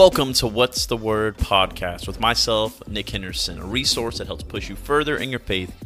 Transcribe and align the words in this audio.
Welcome 0.00 0.32
to 0.32 0.46
What's 0.46 0.86
the 0.86 0.96
Word 0.96 1.36
podcast 1.36 2.06
with 2.06 2.20
myself, 2.20 2.88
Nick 2.88 3.10
Henderson, 3.10 3.58
a 3.58 3.66
resource 3.66 4.16
that 4.16 4.28
helps 4.28 4.42
push 4.42 4.70
you 4.70 4.74
further 4.74 5.14
in 5.18 5.28
your 5.28 5.40
faith 5.40 5.76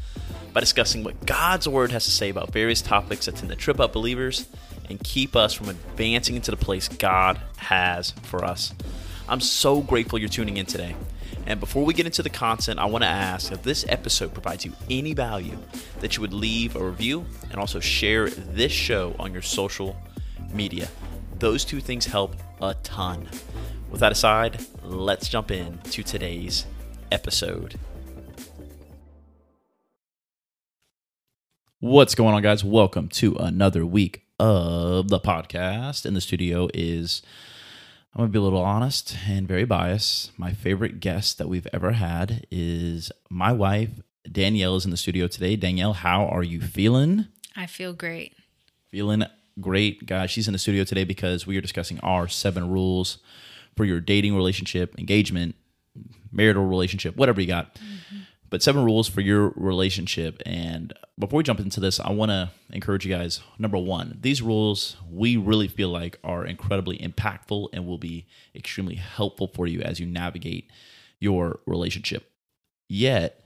by 0.53 0.61
discussing 0.61 1.03
what 1.03 1.27
God's 1.27 1.67
Word 1.67 1.91
has 1.91 2.05
to 2.05 2.13
say 2.13 2.29
about 2.29 2.53
various 2.53 2.81
topics 2.81 3.27
that 3.27 3.35
tend 3.35 3.51
to 3.51 3.57
trip 3.57 3.81
up 3.81 3.93
believers 3.93 4.47
and 4.89 5.03
keep 5.03 5.35
us 5.35 5.53
from 5.53 5.69
advancing 5.69 6.37
into 6.37 6.53
the 6.53 6.57
place 6.57 6.87
God 6.87 7.41
has 7.57 8.13
for 8.23 8.45
us. 8.45 8.73
I'm 9.29 9.41
so 9.41 9.81
grateful 9.81 10.21
you're 10.21 10.29
tuning 10.29 10.59
in 10.59 10.67
today. 10.67 10.95
And 11.45 11.59
before 11.59 11.85
we 11.85 11.93
get 11.93 12.07
into 12.07 12.23
the 12.23 12.31
content, 12.31 12.79
I 12.79 12.85
want 12.85 13.03
to 13.03 13.11
ask 13.11 13.51
if 13.51 13.65
this 13.65 13.85
episode 13.89 14.33
provides 14.33 14.65
you 14.65 14.75
any 14.89 15.13
value 15.13 15.59
that 15.99 16.17
you 16.17 16.21
would 16.21 16.33
leave 16.33 16.77
a 16.77 16.85
review 16.85 17.27
and 17.51 17.59
also 17.59 17.81
share 17.81 18.31
this 18.31 18.71
show 18.71 19.17
on 19.19 19.33
your 19.33 19.43
social 19.43 19.97
media. 20.53 20.87
Those 21.41 21.65
two 21.65 21.81
things 21.81 22.07
help 22.07 22.37
a 22.63 22.75
ton. 22.85 23.29
With 23.95 24.01
that 24.01 24.11
aside, 24.11 24.59
let's 24.83 25.29
jump 25.29 25.53
in 25.53 25.79
to 25.79 26.03
today's 26.03 26.67
episode. 27.13 27.79
What's 31.79 32.17
going 32.17 32.35
on, 32.35 32.43
guys? 32.43 32.65
Welcome 32.65 33.07
to 33.11 33.37
another 33.37 33.87
week 33.87 34.23
of 34.41 35.11
the 35.11 35.21
podcast. 35.21 36.05
In 36.05 36.15
the 36.15 36.21
studio 36.21 36.69
is, 36.75 37.23
I'm 38.13 38.19
going 38.19 38.31
to 38.31 38.33
be 38.33 38.39
a 38.41 38.43
little 38.43 38.65
honest 38.65 39.17
and 39.29 39.47
very 39.47 39.65
biased. 39.65 40.37
My 40.37 40.53
favorite 40.53 40.99
guest 40.99 41.39
that 41.39 41.49
we've 41.49 41.69
ever 41.73 41.93
had 41.93 42.49
is 42.51 43.13
my 43.31 43.53
wife, 43.53 43.91
Danielle, 44.29 44.75
is 44.75 44.85
in 44.85 44.91
the 44.91 44.97
studio 44.97 45.29
today. 45.29 45.55
Danielle, 45.55 45.93
how 45.93 46.27
are 46.27 46.43
you 46.43 46.61
feeling? 46.61 47.29
I 47.55 47.67
feel 47.67 47.93
great. 47.93 48.35
Feeling 48.91 49.23
great, 49.61 50.05
guys. 50.05 50.33
She's 50.33 50.49
in 50.49 50.53
the 50.53 50.59
studio 50.59 50.83
today 50.83 51.05
because 51.05 51.47
we 51.47 51.57
are 51.57 51.61
discussing 51.61 52.01
our 52.01 52.27
seven 52.27 52.69
rules 52.69 53.19
for 53.77 53.85
your 53.85 54.01
dating 54.01 54.37
relationship, 54.37 54.99
engagement, 54.99 55.55
marital 56.33 56.65
relationship, 56.67 57.17
whatever 57.17 57.41
you 57.41 57.47
got. 57.47 57.75
Mm-hmm. 57.75 58.19
But 58.51 58.63
seven 58.63 58.85
rules 58.85 59.09
for 59.09 59.21
your 59.21 59.53
relationship. 59.57 60.41
And 60.47 60.93
before 61.19 61.39
we 61.39 61.43
jump 61.43 61.59
into 61.59 61.81
this, 61.81 61.99
I 61.99 62.13
want 62.13 62.31
to 62.31 62.51
encourage 62.71 63.05
you 63.05 63.13
guys. 63.13 63.41
Number 63.59 63.79
one, 63.79 64.19
these 64.21 64.43
rules 64.43 64.97
we 65.11 65.37
really 65.37 65.67
feel 65.67 65.89
like 65.89 66.19
are 66.23 66.45
incredibly 66.45 66.99
impactful 66.99 67.69
and 67.73 67.87
will 67.87 67.99
be 67.99 68.27
extremely 68.55 68.95
helpful 68.95 69.49
for 69.49 69.67
you 69.67 69.81
as 69.81 69.99
you 69.99 70.07
navigate 70.07 70.71
your 71.19 71.61
relationship. 71.67 72.31
Yet, 72.89 73.43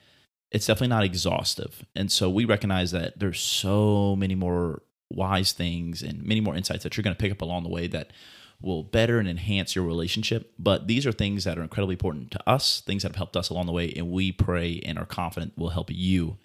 it's 0.50 0.66
definitely 0.66 0.88
not 0.88 1.04
exhaustive. 1.04 1.84
And 1.94 2.10
so 2.10 2.28
we 2.28 2.44
recognize 2.44 2.90
that 2.92 3.18
there's 3.18 3.40
so 3.40 4.16
many 4.16 4.34
more 4.34 4.82
wise 5.10 5.52
things 5.52 6.02
and 6.02 6.22
many 6.22 6.40
more 6.40 6.54
insights 6.54 6.84
that 6.84 6.96
you're 6.96 7.02
going 7.02 7.16
to 7.16 7.20
pick 7.20 7.32
up 7.32 7.40
along 7.40 7.62
the 7.62 7.68
way 7.70 7.86
that 7.86 8.12
will 8.60 8.82
better 8.82 9.18
and 9.18 9.28
enhance 9.28 9.76
your 9.76 9.84
relationship. 9.84 10.52
But 10.58 10.88
these 10.88 11.06
are 11.06 11.12
things 11.12 11.44
that 11.44 11.58
are 11.58 11.62
incredibly 11.62 11.94
important 11.94 12.30
to 12.32 12.48
us, 12.48 12.80
things 12.80 13.02
that 13.02 13.10
have 13.10 13.16
helped 13.16 13.36
us 13.36 13.50
along 13.50 13.66
the 13.66 13.72
way, 13.72 13.92
and 13.96 14.10
we 14.10 14.32
pray 14.32 14.80
and 14.84 14.98
are 14.98 15.06
confident 15.06 15.56
will 15.56 15.70
help 15.70 15.90
you 15.90 16.38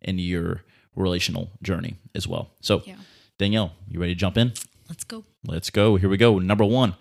in 0.00 0.18
your 0.18 0.62
relational 0.96 1.50
journey 1.62 1.96
as 2.14 2.26
well. 2.26 2.50
So, 2.60 2.82
yeah. 2.84 2.96
Danielle, 3.38 3.72
you 3.88 4.00
ready 4.00 4.14
to 4.14 4.18
jump 4.18 4.36
in? 4.36 4.52
Let's 4.88 5.04
go. 5.04 5.24
Let's 5.46 5.70
go. 5.70 5.96
Here 5.96 6.08
we 6.08 6.16
go. 6.16 6.38
Number 6.38 6.64
one. 6.64 6.94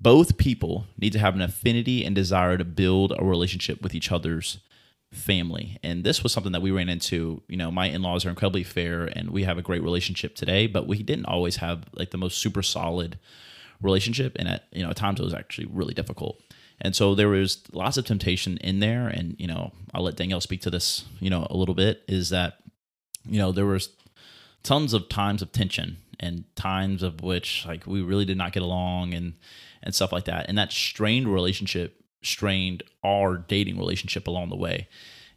Both 0.00 0.36
people 0.36 0.86
need 0.98 1.14
to 1.14 1.18
have 1.18 1.34
an 1.34 1.40
affinity 1.40 2.04
and 2.04 2.14
desire 2.14 2.58
to 2.58 2.64
build 2.64 3.14
a 3.16 3.24
relationship 3.24 3.80
with 3.80 3.94
each 3.94 4.12
other's 4.12 4.58
family. 5.12 5.78
And 5.82 6.04
this 6.04 6.22
was 6.22 6.32
something 6.32 6.52
that 6.52 6.60
we 6.60 6.72
ran 6.72 6.90
into. 6.90 7.42
You 7.48 7.56
know, 7.56 7.70
my 7.70 7.86
in 7.86 8.02
laws 8.02 8.26
are 8.26 8.28
incredibly 8.28 8.64
fair 8.64 9.04
and 9.04 9.30
we 9.30 9.44
have 9.44 9.56
a 9.56 9.62
great 9.62 9.82
relationship 9.82 10.34
today, 10.34 10.66
but 10.66 10.86
we 10.86 11.02
didn't 11.02 11.26
always 11.26 11.56
have 11.56 11.84
like 11.94 12.10
the 12.10 12.18
most 12.18 12.38
super 12.38 12.62
solid 12.62 13.18
relationship. 13.84 14.36
And 14.36 14.48
at, 14.48 14.64
you 14.72 14.82
know, 14.82 14.90
at 14.90 14.96
times 14.96 15.20
it 15.20 15.24
was 15.24 15.34
actually 15.34 15.66
really 15.66 15.94
difficult. 15.94 16.40
And 16.80 16.96
so 16.96 17.14
there 17.14 17.28
was 17.28 17.62
lots 17.72 17.96
of 17.96 18.04
temptation 18.04 18.56
in 18.58 18.80
there. 18.80 19.06
And, 19.06 19.36
you 19.38 19.46
know, 19.46 19.72
I'll 19.92 20.02
let 20.02 20.16
Danielle 20.16 20.40
speak 20.40 20.62
to 20.62 20.70
this, 20.70 21.04
you 21.20 21.30
know, 21.30 21.46
a 21.50 21.56
little 21.56 21.74
bit 21.74 22.02
is 22.08 22.30
that, 22.30 22.58
you 23.24 23.38
know, 23.38 23.52
there 23.52 23.66
was 23.66 23.90
tons 24.62 24.92
of 24.92 25.08
times 25.08 25.42
of 25.42 25.52
tension 25.52 25.98
and 26.18 26.44
times 26.56 27.02
of 27.02 27.22
which 27.22 27.64
like 27.66 27.86
we 27.86 28.00
really 28.00 28.24
did 28.24 28.38
not 28.38 28.52
get 28.52 28.62
along 28.62 29.14
and, 29.14 29.34
and 29.82 29.94
stuff 29.94 30.12
like 30.12 30.24
that. 30.24 30.46
And 30.48 30.58
that 30.58 30.72
strained 30.72 31.32
relationship 31.32 32.02
strained 32.22 32.82
our 33.04 33.36
dating 33.36 33.78
relationship 33.78 34.26
along 34.26 34.48
the 34.48 34.56
way 34.56 34.88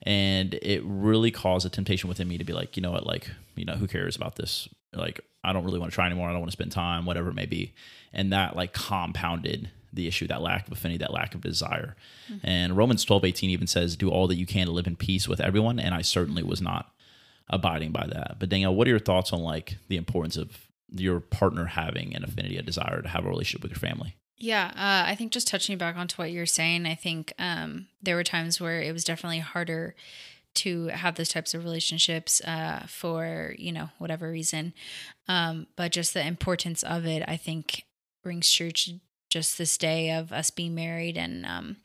and 0.04 0.54
it 0.62 0.82
really 0.86 1.32
caused 1.32 1.66
a 1.66 1.70
temptation 1.70 2.08
within 2.08 2.28
me 2.28 2.38
to 2.38 2.44
be 2.44 2.54
like 2.54 2.78
you 2.78 2.82
know 2.82 2.92
what 2.92 3.06
like 3.06 3.30
you 3.56 3.66
know 3.66 3.74
who 3.74 3.88
cares 3.88 4.16
about 4.16 4.36
this 4.36 4.70
like 4.94 5.20
i 5.48 5.54
don't 5.54 5.64
really 5.64 5.80
want 5.80 5.92
to 5.92 5.96
try 5.96 6.06
anymore. 6.06 6.30
I 6.30 6.32
don't 6.32 6.42
want 6.42 6.52
to 6.52 6.58
spend 6.58 6.72
time 6.72 7.06
whatever 7.06 7.30
it 7.30 7.36
may 7.36 7.46
be. 7.46 7.74
And 8.14 8.34
that 8.34 8.56
like 8.56 8.74
compounded 8.74 9.70
the 9.94 10.08
issue 10.08 10.28
that 10.28 10.42
lack 10.42 10.68
of 10.68 10.74
affinity 10.74 11.00
that 11.00 11.14
lack 11.14 11.34
of 11.34 11.42
desire. 11.42 11.96
Mm-hmm. 12.32 12.48
and 12.48 12.78
romans 12.78 13.06
12 13.06 13.26
18 13.26 13.50
even 13.50 13.68
says 13.68 13.96
do 13.96 14.10
all 14.10 14.28
that 14.28 14.36
you 14.36 14.46
can 14.46 14.68
to 14.68 14.72
live 14.72 14.88
in 14.88 14.96
peace 14.96 15.28
with 15.28 15.40
everyone 15.40 15.80
and 15.80 15.96
i 15.96 16.02
certainly 16.02 16.44
was 16.44 16.62
not 16.62 16.92
abiding 17.50 17.92
by 17.92 18.06
that. 18.08 18.36
But 18.40 18.50
danielle 18.50 18.76
what 18.76 18.88
are 18.88 18.92
your 18.92 19.00
thoughts 19.00 19.32
on 19.32 19.40
like 19.40 19.78
the 19.88 19.98
importance 19.98 20.36
of 20.38 20.68
your 20.94 21.20
partner 21.20 21.66
having 21.66 22.16
an 22.16 22.24
affinity 22.24 22.58
a 22.58 22.62
desire 22.62 23.02
to 23.02 23.10
have 23.10 23.26
a 23.26 23.30
relationship 23.30 23.62
with 23.64 23.72
your 23.72 23.90
family? 23.90 24.16
Yeah, 24.40 24.68
uh, 24.76 25.10
I 25.10 25.16
think 25.16 25.32
just 25.32 25.48
touching 25.48 25.78
back 25.78 25.98
onto 25.98 26.16
what 26.16 26.32
you're 26.32 26.46
saying, 26.46 26.86
I 26.86 26.94
think 26.94 27.34
um, 27.40 27.88
there 28.04 28.16
were 28.16 28.24
times 28.24 28.62
where 28.62 28.82
it 28.82 28.94
was 28.94 29.04
definitely 29.04 29.40
harder 29.40 29.96
to 30.56 30.88
have 30.88 31.16
those 31.16 31.30
types 31.30 31.54
of 31.54 31.64
relationships 31.64 32.42
uh, 32.42 32.86
for 32.88 33.56
you 33.58 33.72
know 33.72 33.90
whatever 33.98 34.32
reason, 34.32 34.74
um, 35.28 35.68
but 35.76 35.92
just 35.92 36.14
the 36.14 36.26
importance 36.26 36.84
of 36.84 37.06
it, 37.06 37.24
I 37.28 37.38
think, 37.38 37.84
rings 38.24 38.52
true 38.52 38.72
to 38.72 39.00
just 39.30 39.58
this 39.58 39.78
day 39.78 40.12
of 40.12 40.32
us 40.32 40.50
being 40.50 40.74
married 40.74 41.18
and 41.18 41.46
um, 41.46 41.78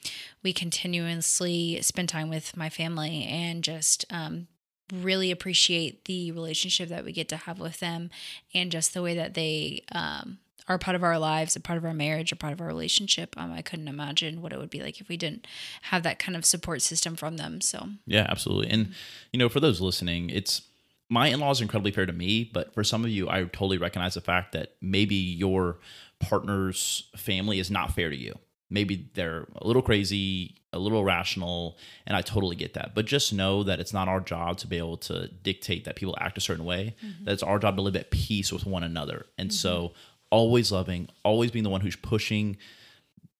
we 0.43 0.53
continuously 0.53 1.81
spend 1.83 2.09
time 2.09 2.31
with 2.31 2.57
my 2.57 2.69
family 2.69 3.25
and 3.25 3.65
just 3.65 4.05
um, 4.11 4.47
really 4.93 5.31
appreciate 5.31 6.05
the 6.05 6.31
relationship 6.33 6.89
that 6.89 7.05
we 7.05 7.13
get 7.13 7.29
to 7.29 7.37
have 7.37 7.59
with 7.59 7.81
them 7.81 8.11
and 8.55 8.71
just 8.71 8.95
the 8.95 9.03
way 9.03 9.15
that 9.15 9.35
they 9.35 9.83
um, 9.93 10.39
are 10.69 10.79
part 10.79 10.95
of 10.95 11.03
our 11.03 11.19
lives, 11.19 11.57
a 11.57 11.61
part 11.61 11.77
of 11.77 11.85
our 11.85 11.95
marriage, 11.95 12.33
a 12.33 12.37
part 12.37 12.53
of 12.53 12.61
our 12.61 12.67
relationship. 12.67 13.35
Um, 13.37 13.53
I 13.53 13.63
couldn't 13.63 13.89
imagine 13.89 14.43
what 14.43 14.53
it 14.53 14.59
would 14.59 14.71
be 14.71 14.81
like 14.81 15.01
if 15.01 15.09
we 15.09 15.17
didn't 15.17 15.47
have 15.83 16.03
that 16.05 16.19
kind 16.19 16.37
of 16.37 16.45
support 16.45 16.83
system 16.83 17.17
from 17.17 17.37
them. 17.37 17.61
So 17.61 17.89
yeah, 18.07 18.27
absolutely. 18.29 18.71
And 18.71 18.95
you 19.33 19.39
know, 19.39 19.49
for 19.49 19.61
those 19.61 19.81
listening, 19.81 20.31
it's 20.31 20.63
my 21.09 21.29
in-laws 21.29 21.61
are 21.61 21.65
incredibly 21.65 21.91
fair 21.91 22.07
to 22.07 22.13
me, 22.13 22.49
but 22.53 22.73
for 22.73 22.83
some 22.83 23.05
of 23.05 23.11
you, 23.11 23.29
I 23.29 23.43
totally 23.43 23.79
recognize 23.79 24.15
the 24.15 24.21
fact 24.21 24.53
that 24.53 24.77
maybe 24.81 25.15
your 25.15 25.79
partner's 26.21 27.11
family 27.17 27.59
is 27.59 27.71
not 27.71 27.95
fair 27.95 28.09
to 28.09 28.17
you. 28.17 28.39
Maybe 28.71 29.11
they're 29.13 29.47
a 29.57 29.67
little 29.67 29.83
crazy, 29.83 30.57
a 30.73 30.79
little 30.79 31.01
irrational, 31.01 31.77
and 32.07 32.17
I 32.17 32.23
totally 32.23 32.57
get 32.57 32.73
that. 32.75 32.95
But 32.95 33.05
just 33.05 33.35
know 33.35 33.63
that 33.65 33.79
it's 33.79 33.93
not 33.93 34.09
our 34.09 34.21
job 34.21 34.57
to 34.59 34.67
be 34.67 34.79
able 34.79 34.97
to 34.99 35.29
dictate 35.29 35.85
that 35.85 35.97
people 35.97 36.17
act 36.19 36.39
a 36.39 36.41
certain 36.41 36.65
way. 36.65 36.95
Mm-hmm. 37.05 37.25
That 37.27 37.33
it's 37.33 37.43
our 37.43 37.59
job 37.59 37.77
to 37.77 37.83
live 37.83 37.97
at 37.97 38.11
peace 38.11 38.51
with 38.51 38.65
one 38.65 38.83
another. 38.83 39.27
And 39.37 39.51
mm-hmm. 39.51 39.55
so 39.55 39.93
always 40.33 40.73
loving, 40.73 41.09
always 41.25 41.53
being 41.53 41.63
the 41.63 41.71
one 41.71 41.83
who's 41.83 41.95
pushing 41.95 42.57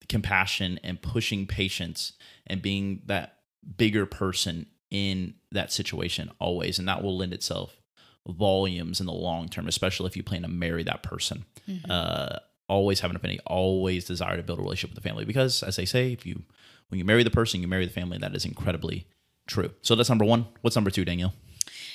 compassion 0.09 0.79
and 0.85 1.01
pushing 1.01 1.47
patience 1.47 2.13
and 2.47 2.61
being 2.61 3.01
that 3.07 3.39
bigger 3.77 4.05
person 4.05 4.67
in 4.91 5.35
that 5.51 5.73
situation 5.73 6.31
always. 6.39 6.79
And 6.79 6.87
that 6.87 7.03
will 7.03 7.17
lend 7.17 7.33
itself 7.33 7.81
volumes 8.29 9.01
in 9.01 9.07
the 9.07 9.13
long 9.13 9.49
term, 9.49 9.67
especially 9.67 10.07
if 10.07 10.17
you 10.17 10.23
plan 10.23 10.43
to 10.43 10.49
marry 10.49 10.83
that 10.85 11.03
person. 11.03 11.47
Mm-hmm. 11.69 11.91
Uh, 11.91 12.37
always 12.69 13.01
have 13.01 13.11
an 13.11 13.17
affinity, 13.17 13.41
always 13.47 14.05
desire 14.05 14.37
to 14.37 14.43
build 14.43 14.59
a 14.59 14.63
relationship 14.63 14.95
with 14.95 15.03
the 15.03 15.09
family. 15.09 15.25
Because 15.25 15.63
as 15.63 15.77
they 15.77 15.87
say, 15.87 16.13
if 16.13 16.27
you 16.27 16.43
when 16.89 16.99
you 16.99 17.07
marry 17.07 17.23
the 17.23 17.31
person, 17.31 17.63
you 17.63 17.69
marry 17.69 17.87
the 17.87 17.93
family. 17.93 18.19
That 18.19 18.37
is 18.37 18.45
incredibly 18.45 19.07
true. 19.47 19.71
So 19.81 19.95
that's 19.95 20.11
number 20.11 20.27
one. 20.27 20.47
What's 20.61 20.77
number 20.77 20.91
two, 20.91 21.07
Danielle? 21.07 21.33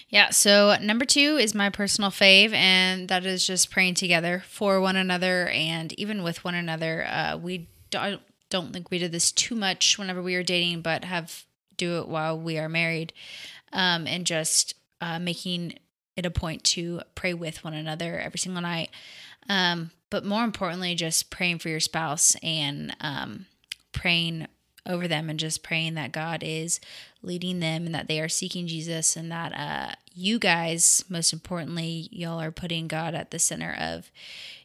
Yeah, 0.09 0.29
so 0.29 0.78
number 0.81 1.03
two 1.03 1.38
is 1.38 1.53
my 1.53 1.69
personal 1.69 2.12
fave, 2.12 2.54
and 2.54 3.09
that 3.09 3.25
is 3.25 3.45
just 3.45 3.69
praying 3.69 3.95
together 3.95 4.44
for 4.48 4.80
one 4.80 4.95
another 4.95 5.50
and 5.50 5.92
even 6.00 6.24
with 6.24 6.45
one 6.45 6.56
another. 6.56 7.06
Uh, 7.09 7.38
we 7.38 7.68
don't, 7.89 8.21
don't 8.50 8.71
think 8.71 8.89
we 8.89 9.00
did 9.00 9.12
this 9.12 9.33
too 9.33 9.56
much 9.56 10.00
whenever 10.00 10.21
we 10.21 10.36
were 10.36 10.44
dating, 10.44 10.81
but 10.81 11.04
have 11.04 11.44
do 11.75 12.00
it 12.00 12.07
while 12.07 12.39
we 12.39 12.57
are 12.57 12.69
married, 12.69 13.12
um, 13.74 14.07
and 14.07 14.25
just 14.25 14.75
uh, 15.01 15.19
making 15.19 15.77
it 16.15 16.25
a 16.25 16.31
point 16.31 16.63
to 16.63 17.01
pray 17.13 17.33
with 17.33 17.63
one 17.63 17.74
another 17.74 18.18
every 18.18 18.39
single 18.39 18.62
night. 18.62 18.89
Um, 19.50 19.92
but 20.09 20.25
more 20.25 20.44
importantly, 20.44 20.95
just 20.95 21.30
praying 21.30 21.59
for 21.59 21.69
your 21.69 21.81
spouse 21.81 22.36
and 22.42 22.95
um, 23.01 23.45
praying 23.92 24.48
over 24.88 25.07
them 25.07 25.30
and 25.30 25.39
just 25.39 25.63
praying 25.63 25.95
that 25.95 26.12
God 26.12 26.44
is 26.44 26.80
leading 27.22 27.60
them 27.60 27.86
and 27.86 27.95
that 27.95 28.07
they 28.07 28.19
are 28.19 28.30
seeking 28.30 28.68
Jesus 28.68 29.16
and 29.16 29.31
that 29.31 29.54
uh, 29.54 29.95
you 30.13 30.39
guys, 30.39 31.04
most 31.10 31.34
importantly, 31.34 32.07
y'all 32.12 32.42
are 32.42 32.51
putting 32.51 32.88
God 32.88 33.13
at 33.13 33.31
the 33.31 33.39
center 33.39 33.75
of 33.80 34.12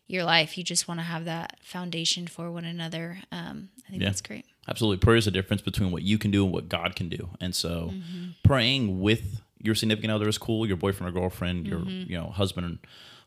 your 0.07 0.25
life. 0.25 0.57
You 0.57 0.65
just 0.65 0.89
want 0.89 1.01
to 1.01 1.05
have 1.05 1.25
that 1.25 1.59
foundation 1.63 2.27
for 2.27 2.51
one 2.51 2.65
another. 2.65 3.19
Um, 3.31 3.71
I 3.87 3.91
think 3.91 4.03
yeah. 4.03 4.09
that's 4.09 4.21
great. 4.21 4.45
Absolutely. 4.69 4.99
Prayer 4.99 5.17
is 5.17 5.27
a 5.27 5.33
difference 5.33 5.63
between 5.63 5.91
what 5.91 6.03
you 6.03 6.19
can 6.19 6.31
do 6.31 6.45
and 6.45 6.53
what 6.53 6.69
God 6.69 6.95
can 6.95 7.09
do. 7.09 7.31
And 7.41 7.55
so 7.55 7.91
mm-hmm. 7.93 8.31
praying 8.45 9.01
with 9.01 9.43
your 9.59 9.75
significant 9.75 10.13
other 10.13 10.29
is 10.29 10.39
cool, 10.39 10.67
your 10.67 10.77
boyfriend 10.77 11.15
or 11.15 11.21
girlfriend, 11.21 11.67
your 11.67 11.81
mm-hmm. 11.81 12.11
you 12.11 12.17
know, 12.17 12.27
husband 12.27 12.79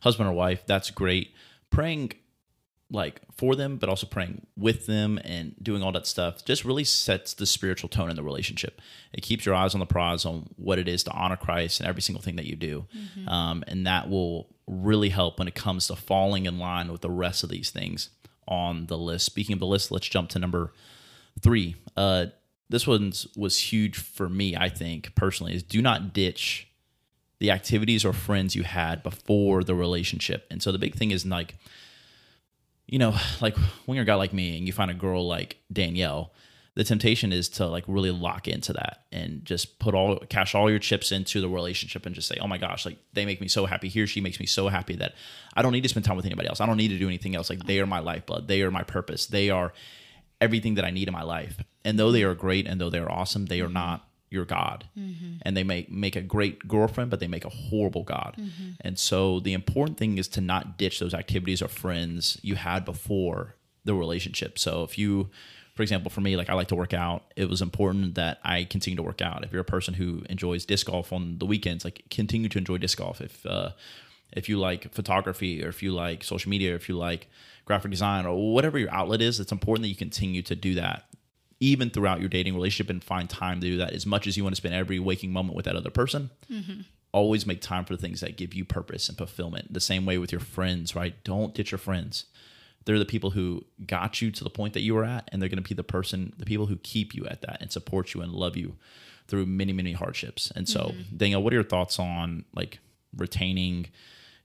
husband 0.01 0.29
or 0.29 0.33
wife, 0.33 0.63
that's 0.65 0.91
great. 0.91 1.33
Praying 1.71 2.13
like 2.91 3.21
for 3.35 3.55
them, 3.55 3.77
but 3.77 3.89
also 3.89 4.05
praying 4.05 4.45
with 4.55 4.85
them 4.85 5.19
and 5.23 5.55
doing 5.61 5.81
all 5.81 5.91
that 5.91 6.05
stuff 6.05 6.45
just 6.45 6.63
really 6.63 6.83
sets 6.83 7.33
the 7.33 7.45
spiritual 7.45 7.89
tone 7.89 8.09
in 8.09 8.15
the 8.15 8.23
relationship. 8.23 8.79
It 9.11 9.21
keeps 9.21 9.45
your 9.45 9.55
eyes 9.55 9.73
on 9.73 9.79
the 9.79 9.85
prize 9.85 10.25
on 10.25 10.49
what 10.55 10.77
it 10.77 10.87
is 10.87 11.03
to 11.03 11.11
honor 11.11 11.35
Christ 11.35 11.79
in 11.79 11.87
every 11.87 12.01
single 12.01 12.21
thing 12.21 12.35
that 12.35 12.45
you 12.45 12.55
do. 12.55 12.85
Mm-hmm. 12.95 13.27
Um, 13.27 13.63
and 13.67 13.87
that 13.87 14.09
will 14.09 14.47
really 14.67 15.09
help 15.09 15.39
when 15.39 15.47
it 15.47 15.55
comes 15.55 15.87
to 15.87 15.95
falling 15.95 16.45
in 16.45 16.59
line 16.59 16.91
with 16.91 17.01
the 17.01 17.09
rest 17.09 17.43
of 17.43 17.49
these 17.49 17.71
things 17.71 18.09
on 18.47 18.85
the 18.85 18.97
list. 18.97 19.25
Speaking 19.25 19.53
of 19.53 19.59
the 19.59 19.65
list, 19.65 19.91
let's 19.91 20.07
jump 20.07 20.29
to 20.29 20.39
number 20.39 20.71
three. 21.41 21.75
Uh, 21.97 22.27
this 22.69 22.87
one 22.87 23.13
was 23.35 23.59
huge 23.59 23.97
for 23.97 24.29
me, 24.29 24.55
I 24.55 24.69
think, 24.69 25.13
personally, 25.15 25.53
is 25.55 25.63
do 25.63 25.81
not 25.81 26.13
ditch 26.13 26.67
the 27.39 27.51
activities 27.51 28.05
or 28.05 28.13
friends 28.13 28.55
you 28.55 28.63
had 28.63 29.03
before 29.03 29.63
the 29.63 29.75
relationship. 29.75 30.47
And 30.49 30.63
so 30.63 30.71
the 30.71 30.79
big 30.79 30.95
thing 30.95 31.11
is 31.11 31.25
like, 31.25 31.55
you 32.87 32.99
know, 32.99 33.15
like 33.41 33.57
when 33.85 33.95
you're 33.95 34.03
a 34.03 34.07
guy 34.07 34.15
like 34.15 34.33
me 34.33 34.57
and 34.57 34.67
you 34.67 34.73
find 34.73 34.91
a 34.91 34.95
girl 34.95 35.27
like 35.27 35.57
Danielle, 35.71 36.31
the 36.75 36.83
temptation 36.83 37.31
is 37.31 37.47
to 37.47 37.65
like 37.67 37.85
really 37.87 38.11
lock 38.11 38.49
into 38.49 38.73
that 38.73 39.05
and 39.11 39.45
just 39.45 39.79
put 39.79 39.95
all 39.95 40.17
cash 40.29 40.53
all 40.53 40.69
your 40.69 40.79
chips 40.79 41.11
into 41.11 41.39
the 41.39 41.47
relationship 41.47 42.05
and 42.05 42.13
just 42.13 42.27
say, 42.27 42.37
oh 42.41 42.47
my 42.47 42.57
gosh, 42.57 42.85
like 42.85 42.97
they 43.13 43.25
make 43.25 43.39
me 43.39 43.47
so 43.47 43.65
happy. 43.65 43.87
He 43.87 44.01
or 44.01 44.07
she 44.07 44.19
makes 44.19 44.41
me 44.41 44.45
so 44.45 44.67
happy 44.67 44.95
that 44.97 45.15
I 45.55 45.61
don't 45.61 45.71
need 45.71 45.83
to 45.83 45.89
spend 45.89 46.05
time 46.05 46.17
with 46.17 46.25
anybody 46.25 46.49
else. 46.49 46.59
I 46.59 46.65
don't 46.65 46.75
need 46.75 46.89
to 46.89 46.99
do 46.99 47.07
anything 47.07 47.33
else. 47.33 47.49
Like 47.49 47.65
they 47.65 47.79
are 47.79 47.85
my 47.85 47.99
lifeblood. 47.99 48.49
They 48.49 48.61
are 48.61 48.71
my 48.71 48.83
purpose. 48.83 49.25
They 49.25 49.49
are 49.49 49.71
everything 50.41 50.75
that 50.75 50.83
I 50.83 50.91
need 50.91 51.07
in 51.07 51.13
my 51.13 51.23
life. 51.23 51.61
And 51.85 51.97
though 51.97 52.11
they 52.11 52.23
are 52.23 52.35
great 52.35 52.67
and 52.67 52.81
though 52.81 52.89
they 52.89 52.99
are 52.99 53.11
awesome, 53.11 53.45
they 53.45 53.61
are 53.61 53.65
mm-hmm. 53.65 53.73
not 53.73 54.07
your 54.35 54.45
God. 54.45 54.85
Mm-hmm. 54.97 55.37
And 55.41 55.57
they 55.57 55.63
make 55.63 55.89
make 55.89 56.15
a 56.15 56.21
great 56.21 56.67
girlfriend, 56.67 57.09
but 57.09 57.19
they 57.19 57.27
make 57.27 57.45
a 57.45 57.49
horrible 57.49 58.03
God. 58.03 58.35
Mm-hmm. 58.37 58.71
And 58.81 58.99
so 58.99 59.39
the 59.39 59.53
important 59.53 59.97
thing 59.97 60.19
is 60.19 60.27
to 60.29 60.41
not 60.41 60.77
ditch 60.77 60.99
those 60.99 61.15
activities 61.15 61.61
or 61.61 61.67
friends 61.67 62.37
you 62.43 62.55
had 62.55 62.85
before 62.85 63.55
the 63.85 63.95
relationship. 63.95 64.59
So 64.59 64.83
if 64.83 64.97
you 64.97 65.29
for 65.75 65.83
example, 65.83 66.09
for 66.09 66.21
me, 66.21 66.37
like 66.37 66.49
I 66.49 66.53
like 66.53 66.69
to 66.69 66.75
work 66.75 66.93
out. 66.93 67.33
It 67.35 67.49
was 67.49 67.61
important 67.61 68.15
that 68.15 68.39
I 68.45 68.63
continue 68.63 68.95
to 68.95 69.03
work 69.03 69.21
out. 69.21 69.43
If 69.43 69.51
you're 69.51 69.61
a 69.61 69.65
person 69.65 69.93
who 69.93 70.23
enjoys 70.29 70.63
disc 70.65 70.87
golf 70.87 71.11
on 71.11 71.37
the 71.37 71.45
weekends, 71.45 71.83
like 71.83 72.03
continue 72.09 72.47
to 72.47 72.57
enjoy 72.57 72.77
disc 72.77 72.97
golf. 72.97 73.19
If 73.19 73.45
uh, 73.45 73.71
if 74.31 74.47
you 74.47 74.57
like 74.57 74.93
photography 74.93 75.63
or 75.63 75.67
if 75.67 75.83
you 75.83 75.91
like 75.91 76.23
social 76.23 76.49
media, 76.49 76.71
or 76.71 76.75
if 76.75 76.87
you 76.87 76.95
like 76.95 77.27
graphic 77.65 77.91
design 77.91 78.25
or 78.25 78.53
whatever 78.53 78.79
your 78.79 78.91
outlet 78.91 79.21
is, 79.21 79.39
it's 79.39 79.51
important 79.51 79.83
that 79.83 79.89
you 79.89 79.95
continue 79.95 80.41
to 80.43 80.55
do 80.55 80.75
that 80.75 81.07
even 81.65 81.89
throughout 81.89 82.19
your 82.19 82.29
dating 82.29 82.53
relationship 82.53 82.91
and 82.91 83.03
find 83.03 83.27
time 83.27 83.59
to 83.59 83.65
do 83.65 83.77
that 83.77 83.91
as 83.91 84.05
much 84.05 84.27
as 84.27 84.37
you 84.37 84.43
want 84.43 84.55
to 84.55 84.57
spend 84.57 84.75
every 84.75 84.99
waking 84.99 85.33
moment 85.33 85.55
with 85.55 85.65
that 85.65 85.75
other 85.75 85.89
person. 85.89 86.29
Mm-hmm. 86.47 86.81
Always 87.11 87.47
make 87.47 87.59
time 87.59 87.85
for 87.85 87.95
the 87.95 88.01
things 88.01 88.21
that 88.21 88.37
give 88.37 88.53
you 88.53 88.63
purpose 88.63 89.09
and 89.09 89.17
fulfillment. 89.17 89.73
The 89.73 89.79
same 89.79 90.05
way 90.05 90.19
with 90.19 90.31
your 90.31 90.41
friends, 90.41 90.95
right? 90.95 91.15
Don't 91.23 91.55
ditch 91.55 91.71
your 91.71 91.79
friends. 91.79 92.25
They're 92.85 92.99
the 92.99 93.05
people 93.05 93.31
who 93.31 93.65
got 93.83 94.21
you 94.21 94.29
to 94.29 94.43
the 94.43 94.49
point 94.51 94.75
that 94.75 94.81
you 94.81 94.93
were 94.93 95.05
at, 95.05 95.27
and 95.31 95.41
they're 95.41 95.49
going 95.49 95.63
to 95.63 95.67
be 95.67 95.73
the 95.73 95.83
person, 95.83 96.33
the 96.37 96.45
people 96.45 96.67
who 96.67 96.75
keep 96.77 97.15
you 97.15 97.25
at 97.25 97.41
that 97.41 97.57
and 97.61 97.71
support 97.71 98.13
you 98.13 98.21
and 98.21 98.31
love 98.31 98.55
you 98.55 98.75
through 99.27 99.47
many, 99.47 99.73
many 99.73 99.93
hardships. 99.93 100.51
And 100.55 100.69
so, 100.69 100.81
mm-hmm. 100.81 101.17
Danielle, 101.17 101.41
what 101.41 101.51
are 101.51 101.55
your 101.55 101.63
thoughts 101.63 101.97
on 101.97 102.45
like 102.53 102.77
retaining 103.17 103.87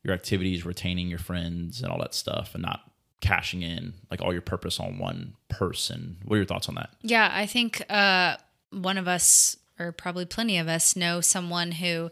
your 0.03 0.15
activities, 0.15 0.65
retaining 0.65 1.09
your 1.09 1.19
friends, 1.19 1.83
and 1.83 1.93
all 1.93 1.99
that 1.99 2.15
stuff, 2.15 2.55
and 2.55 2.63
not 2.63 2.90
cashing 3.21 3.63
in 3.63 3.95
like 4.11 4.21
all 4.21 4.33
your 4.33 4.43
purpose 4.43 4.81
on 4.81 4.99
one 4.99 5.35
person. 5.49 6.17
What 6.25 6.35
are 6.35 6.39
your 6.39 6.47
thoughts 6.47 6.69
on 6.69 6.75
that? 6.77 6.91
Yeah, 7.03 7.31
I 7.33 7.47
think 7.47 7.83
uh, 7.91 8.37
one 8.71 8.99
of 8.99 9.07
us, 9.07 9.57
or 9.79 9.93
probably 9.93 10.25
plenty 10.25 10.59
of 10.59 10.69
us, 10.69 10.97
know 10.97 11.21
someone 11.21 11.73
who. 11.73 12.11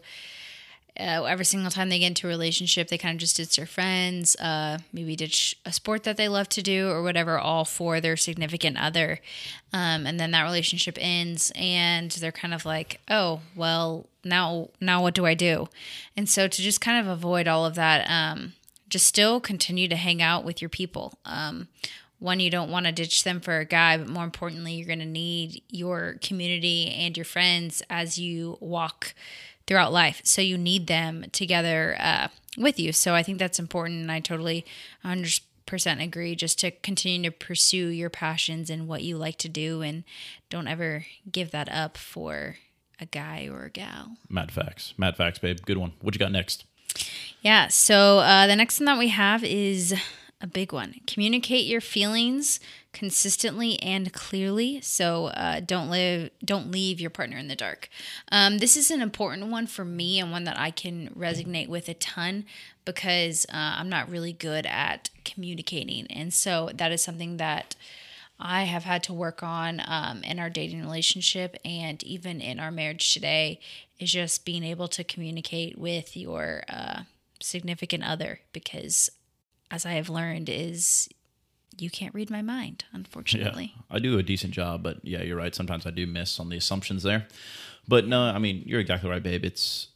Uh, 0.99 1.23
every 1.23 1.45
single 1.45 1.71
time 1.71 1.87
they 1.87 1.99
get 1.99 2.07
into 2.07 2.27
a 2.27 2.29
relationship, 2.29 2.89
they 2.89 2.97
kind 2.97 3.15
of 3.15 3.21
just 3.21 3.37
ditch 3.37 3.55
their 3.55 3.65
friends, 3.65 4.35
uh, 4.35 4.77
maybe 4.91 5.15
ditch 5.15 5.55
a 5.65 5.71
sport 5.71 6.03
that 6.03 6.17
they 6.17 6.27
love 6.27 6.49
to 6.49 6.61
do 6.61 6.89
or 6.89 7.01
whatever, 7.01 7.39
all 7.39 7.63
for 7.63 8.01
their 8.01 8.17
significant 8.17 8.77
other. 8.77 9.21
Um, 9.71 10.05
and 10.05 10.19
then 10.19 10.31
that 10.31 10.43
relationship 10.43 10.97
ends, 10.99 11.53
and 11.55 12.11
they're 12.11 12.33
kind 12.33 12.53
of 12.53 12.65
like, 12.65 12.99
"Oh, 13.09 13.39
well, 13.55 14.07
now, 14.25 14.71
now 14.81 15.01
what 15.01 15.13
do 15.13 15.25
I 15.25 15.35
do?" 15.35 15.69
And 16.17 16.27
so 16.27 16.49
to 16.49 16.61
just 16.61 16.81
kind 16.81 16.99
of 16.99 17.07
avoid 17.07 17.47
all 17.47 17.65
of 17.65 17.75
that, 17.75 18.05
um, 18.09 18.53
just 18.89 19.07
still 19.07 19.39
continue 19.39 19.87
to 19.87 19.95
hang 19.95 20.21
out 20.21 20.43
with 20.43 20.61
your 20.61 20.69
people. 20.69 21.17
Um, 21.25 21.67
one, 22.19 22.41
you 22.41 22.49
don't 22.49 22.69
want 22.69 22.85
to 22.85 22.91
ditch 22.91 23.23
them 23.23 23.39
for 23.39 23.59
a 23.59 23.65
guy, 23.65 23.97
but 23.97 24.09
more 24.09 24.25
importantly, 24.25 24.73
you're 24.73 24.87
going 24.87 24.99
to 24.99 25.05
need 25.05 25.63
your 25.69 26.17
community 26.21 26.89
and 26.89 27.15
your 27.15 27.25
friends 27.25 27.81
as 27.89 28.19
you 28.19 28.57
walk 28.59 29.13
throughout 29.65 29.93
life. 29.93 30.21
So 30.25 30.41
you 30.41 30.57
need 30.57 30.87
them 30.87 31.25
together 31.31 31.95
uh, 31.99 32.27
with 32.57 32.79
you. 32.79 32.91
So 32.91 33.15
I 33.15 33.23
think 33.23 33.39
that's 33.39 33.59
important. 33.59 34.01
And 34.01 34.11
I 34.11 34.19
totally 34.19 34.65
100% 35.05 36.03
agree 36.03 36.35
just 36.35 36.59
to 36.59 36.71
continue 36.71 37.29
to 37.29 37.35
pursue 37.35 37.87
your 37.87 38.09
passions 38.09 38.69
and 38.69 38.87
what 38.87 39.03
you 39.03 39.17
like 39.17 39.37
to 39.37 39.49
do. 39.49 39.81
And 39.81 40.03
don't 40.49 40.67
ever 40.67 41.05
give 41.31 41.51
that 41.51 41.71
up 41.71 41.95
for 41.95 42.57
a 42.99 43.05
guy 43.05 43.47
or 43.49 43.65
a 43.65 43.69
gal. 43.69 44.17
Mad 44.27 44.51
facts. 44.51 44.93
Mad 44.97 45.15
facts, 45.15 45.39
babe. 45.39 45.59
Good 45.65 45.77
one. 45.77 45.93
What 46.01 46.15
you 46.15 46.19
got 46.19 46.33
next? 46.33 46.65
Yeah. 47.41 47.67
So 47.69 48.19
uh, 48.19 48.47
the 48.47 48.55
next 48.55 48.79
one 48.79 48.85
that 48.85 48.97
we 48.99 49.09
have 49.09 49.43
is 49.43 49.93
a 50.41 50.47
big 50.47 50.71
one. 50.71 50.95
Communicate 51.05 51.65
your 51.65 51.81
feelings 51.81 52.59
consistently 52.93 53.81
and 53.81 54.11
clearly. 54.13 54.81
So 54.81 55.27
uh, 55.27 55.59
don't 55.59 55.89
live, 55.89 56.31
don't 56.43 56.71
leave 56.71 56.99
your 56.99 57.09
partner 57.09 57.37
in 57.37 57.47
the 57.47 57.55
dark. 57.55 57.89
Um, 58.31 58.57
this 58.57 58.75
is 58.75 58.89
an 58.89 59.01
important 59.01 59.47
one 59.47 59.67
for 59.67 59.85
me 59.85 60.19
and 60.19 60.31
one 60.31 60.45
that 60.45 60.59
I 60.59 60.71
can 60.71 61.09
resonate 61.09 61.67
with 61.67 61.87
a 61.89 61.93
ton 61.93 62.45
because 62.85 63.45
uh, 63.49 63.75
I'm 63.77 63.89
not 63.89 64.09
really 64.09 64.33
good 64.33 64.65
at 64.65 65.09
communicating, 65.23 66.07
and 66.07 66.33
so 66.33 66.71
that 66.73 66.91
is 66.91 67.03
something 67.03 67.37
that. 67.37 67.75
I 68.39 68.63
have 68.63 68.83
had 68.83 69.03
to 69.03 69.13
work 69.13 69.43
on 69.43 69.81
um, 69.85 70.23
in 70.23 70.39
our 70.39 70.49
dating 70.49 70.81
relationship 70.81 71.57
and 71.65 72.01
even 72.03 72.39
in 72.39 72.59
our 72.59 72.71
marriage 72.71 73.13
today 73.13 73.59
is 73.99 74.11
just 74.11 74.45
being 74.45 74.63
able 74.63 74.87
to 74.89 75.03
communicate 75.03 75.77
with 75.77 76.15
your 76.15 76.63
uh, 76.69 77.01
significant 77.41 78.03
other 78.03 78.39
because 78.53 79.09
as 79.69 79.85
I 79.85 79.91
have 79.93 80.09
learned 80.09 80.49
is 80.49 81.09
you 81.77 81.89
can't 81.89 82.13
read 82.13 82.29
my 82.29 82.41
mind, 82.41 82.85
unfortunately. 82.91 83.73
Yeah, 83.75 83.95
I 83.95 83.99
do 83.99 84.17
a 84.17 84.23
decent 84.23 84.53
job, 84.53 84.83
but 84.83 84.97
yeah, 85.03 85.21
you're 85.21 85.37
right. 85.37 85.53
Sometimes 85.53 85.85
I 85.85 85.91
do 85.91 86.07
miss 86.07 86.39
on 86.39 86.49
the 86.49 86.57
assumptions 86.57 87.03
there. 87.03 87.27
But 87.87 88.07
no, 88.07 88.21
I 88.21 88.39
mean, 88.39 88.63
you're 88.65 88.79
exactly 88.79 89.09
right, 89.09 89.23
babe. 89.23 89.45
It's 89.45 89.87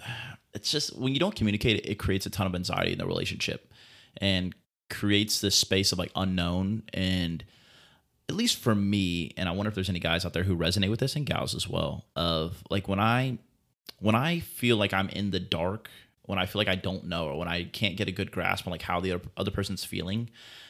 it's 0.54 0.70
just 0.70 0.96
when 0.96 1.12
you 1.12 1.20
don't 1.20 1.34
communicate, 1.34 1.84
it 1.84 1.96
creates 1.96 2.26
a 2.26 2.30
ton 2.30 2.46
of 2.46 2.54
anxiety 2.54 2.92
in 2.92 2.98
the 2.98 3.06
relationship 3.06 3.72
and 4.16 4.54
creates 4.88 5.40
this 5.40 5.54
space 5.54 5.92
of 5.92 5.98
like 5.98 6.10
unknown 6.16 6.82
and 6.94 7.44
at 8.28 8.34
least 8.34 8.58
for 8.58 8.74
me, 8.74 9.32
and 9.36 9.48
I 9.48 9.52
wonder 9.52 9.68
if 9.68 9.74
there's 9.74 9.88
any 9.88 10.00
guys 10.00 10.24
out 10.24 10.32
there 10.32 10.42
who 10.42 10.56
resonate 10.56 10.90
with 10.90 11.00
this 11.00 11.16
and 11.16 11.24
gals 11.24 11.54
as 11.54 11.68
well, 11.68 12.06
of 12.16 12.62
like 12.70 12.88
when 12.88 13.00
I 13.00 13.38
when 14.00 14.14
I 14.14 14.40
feel 14.40 14.76
like 14.76 14.92
I'm 14.92 15.08
in 15.08 15.30
the 15.30 15.40
dark 15.40 15.88
when 16.28 16.38
I 16.38 16.44
feel 16.44 16.60
like 16.60 16.68
I 16.68 16.74
don't 16.74 17.06
know 17.06 17.26
or 17.26 17.38
when 17.38 17.48
I 17.48 17.64
can't 17.64 17.96
get 17.96 18.06
a 18.06 18.12
good 18.12 18.30
grasp 18.30 18.66
on 18.66 18.70
like 18.70 18.82
how 18.82 19.00
the 19.00 19.18
other 19.38 19.50
person's 19.50 19.82
feeling, 19.82 20.28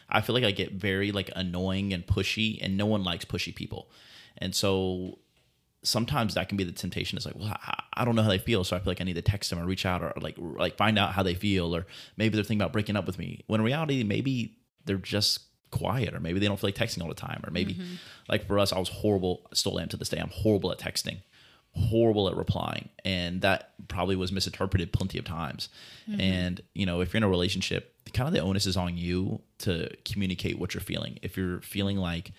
I 0.08 0.20
feel 0.20 0.32
like 0.32 0.44
I 0.44 0.52
get 0.52 0.74
very 0.74 1.10
like 1.10 1.32
annoying 1.34 1.92
and 1.92 2.06
pushy, 2.06 2.60
and 2.62 2.76
no 2.76 2.86
one 2.86 3.02
likes 3.02 3.24
pushy 3.24 3.52
people. 3.52 3.90
And 4.36 4.54
so 4.54 5.18
sometimes 5.82 6.34
that 6.34 6.48
can 6.48 6.56
be 6.56 6.62
the 6.62 6.70
temptation. 6.70 7.18
Is 7.18 7.26
like, 7.26 7.34
well, 7.34 7.56
I 7.92 8.04
don't 8.04 8.14
know 8.14 8.22
how 8.22 8.28
they 8.28 8.38
feel, 8.38 8.62
so 8.62 8.76
I 8.76 8.78
feel 8.78 8.92
like 8.92 9.00
I 9.00 9.04
need 9.04 9.14
to 9.14 9.22
text 9.22 9.50
them 9.50 9.58
or 9.58 9.66
reach 9.66 9.84
out 9.84 10.00
or 10.00 10.12
like 10.20 10.36
like 10.38 10.76
find 10.76 10.96
out 10.96 11.12
how 11.12 11.24
they 11.24 11.34
feel, 11.34 11.74
or 11.74 11.86
maybe 12.16 12.36
they're 12.36 12.44
thinking 12.44 12.62
about 12.62 12.72
breaking 12.72 12.94
up 12.94 13.08
with 13.08 13.18
me. 13.18 13.42
When 13.48 13.60
in 13.60 13.66
reality, 13.66 14.04
maybe 14.04 14.58
they're 14.84 14.96
just 14.96 15.40
quiet, 15.70 16.14
or 16.14 16.20
maybe 16.20 16.38
they 16.38 16.46
don't 16.46 16.58
feel 16.58 16.68
like 16.68 16.74
texting 16.74 17.02
all 17.02 17.08
the 17.08 17.14
time, 17.14 17.42
or 17.46 17.50
maybe 17.50 17.74
mm-hmm. 17.74 17.94
like 18.28 18.46
for 18.46 18.58
us, 18.58 18.72
I 18.72 18.78
was 18.78 18.88
horrible. 18.88 19.46
Still 19.52 19.78
am 19.78 19.88
to 19.88 19.96
this 19.96 20.08
day. 20.08 20.18
I'm 20.18 20.30
horrible 20.30 20.72
at 20.72 20.78
texting 20.78 21.18
horrible 21.78 22.28
at 22.28 22.36
replying 22.36 22.88
and 23.04 23.40
that 23.42 23.72
probably 23.88 24.16
was 24.16 24.32
misinterpreted 24.32 24.92
plenty 24.92 25.18
of 25.18 25.24
times 25.24 25.68
mm-hmm. 26.10 26.20
and 26.20 26.60
you 26.74 26.84
know 26.84 27.00
if 27.00 27.12
you're 27.12 27.18
in 27.18 27.22
a 27.22 27.28
relationship 27.28 27.94
kind 28.12 28.26
of 28.26 28.34
the 28.34 28.40
onus 28.40 28.66
is 28.66 28.76
on 28.76 28.96
you 28.96 29.40
to 29.58 29.88
communicate 30.04 30.58
what 30.58 30.74
you're 30.74 30.80
feeling 30.80 31.18
if 31.22 31.36
you're 31.36 31.60
feeling 31.60 31.96
like 31.96 32.32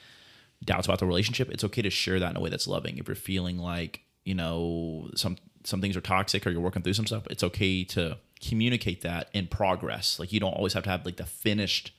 doubts 0.65 0.87
about 0.87 0.99
the 0.99 1.05
relationship 1.05 1.49
it's 1.51 1.63
okay 1.63 1.81
to 1.81 1.89
share 1.89 2.19
that 2.19 2.31
in 2.31 2.37
a 2.37 2.39
way 2.39 2.49
that's 2.49 2.67
loving 2.67 2.97
if 2.97 3.07
you're 3.07 3.15
feeling 3.15 3.57
like 3.57 4.01
you 4.25 4.33
know 4.33 5.09
some 5.15 5.37
some 5.63 5.79
things 5.79 5.95
are 5.95 6.01
toxic 6.01 6.45
or 6.45 6.49
you're 6.49 6.59
working 6.59 6.81
through 6.81 6.93
some 6.93 7.05
stuff 7.05 7.25
it's 7.29 7.43
okay 7.43 7.83
to 7.83 8.17
communicate 8.41 9.01
that 9.01 9.29
in 9.33 9.47
progress 9.47 10.19
like 10.19 10.33
you 10.33 10.39
don't 10.39 10.53
always 10.53 10.73
have 10.73 10.83
to 10.83 10.89
have 10.89 11.05
like 11.05 11.17
the 11.17 11.25
finished 11.25 11.93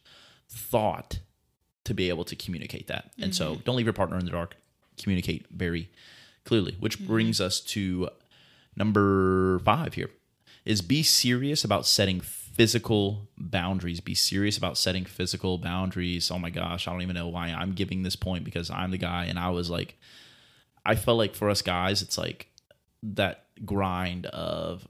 thought 0.50 1.21
to 1.85 1.95
be 1.95 2.09
able 2.09 2.25
to 2.25 2.37
communicate 2.37 2.88
that 2.88 3.11
and 3.16 3.33
mm-hmm. 3.33 3.54
so 3.57 3.61
don't 3.64 3.76
leave 3.76 3.87
your 3.87 3.92
partner 3.92 4.19
in 4.19 4.25
the 4.25 4.30
dark 4.30 4.57
communicate 5.00 5.47
very 5.50 5.90
clearly, 6.45 6.76
which 6.80 6.99
mm-hmm. 6.99 7.09
brings 7.09 7.40
us 7.40 7.61
to 7.61 8.09
number 8.76 9.59
five 9.61 9.95
here 9.95 10.11
is 10.64 10.83
be 10.83 11.02
serious 11.02 11.64
about 11.64 11.87
setting 11.87 12.21
physical 12.21 13.28
boundaries. 13.38 14.00
Be 14.00 14.14
serious 14.14 14.59
about 14.59 14.76
setting 14.76 15.04
physical 15.04 15.59
boundaries. 15.59 16.30
Oh 16.30 16.38
my 16.38 16.50
gosh, 16.50 16.87
I 16.87 16.92
don't 16.92 17.02
even 17.02 17.14
know 17.14 17.28
why 17.28 17.49
I'm 17.49 17.73
giving 17.73 18.02
this 18.02 18.16
point 18.16 18.45
because 18.45 18.71
I'm 18.71 18.90
the 18.90 18.99
guy 18.99 19.25
and 19.26 19.38
I 19.38 19.50
was 19.50 19.71
like, 19.71 19.99
I 20.85 20.95
felt 20.95 21.19
like 21.19 21.35
for 21.35 21.50
us 21.50 21.62
guys, 21.62 22.02
it's 22.02 22.19
like 22.19 22.49
that 23.02 23.47
grind 23.64 24.26
of 24.26 24.87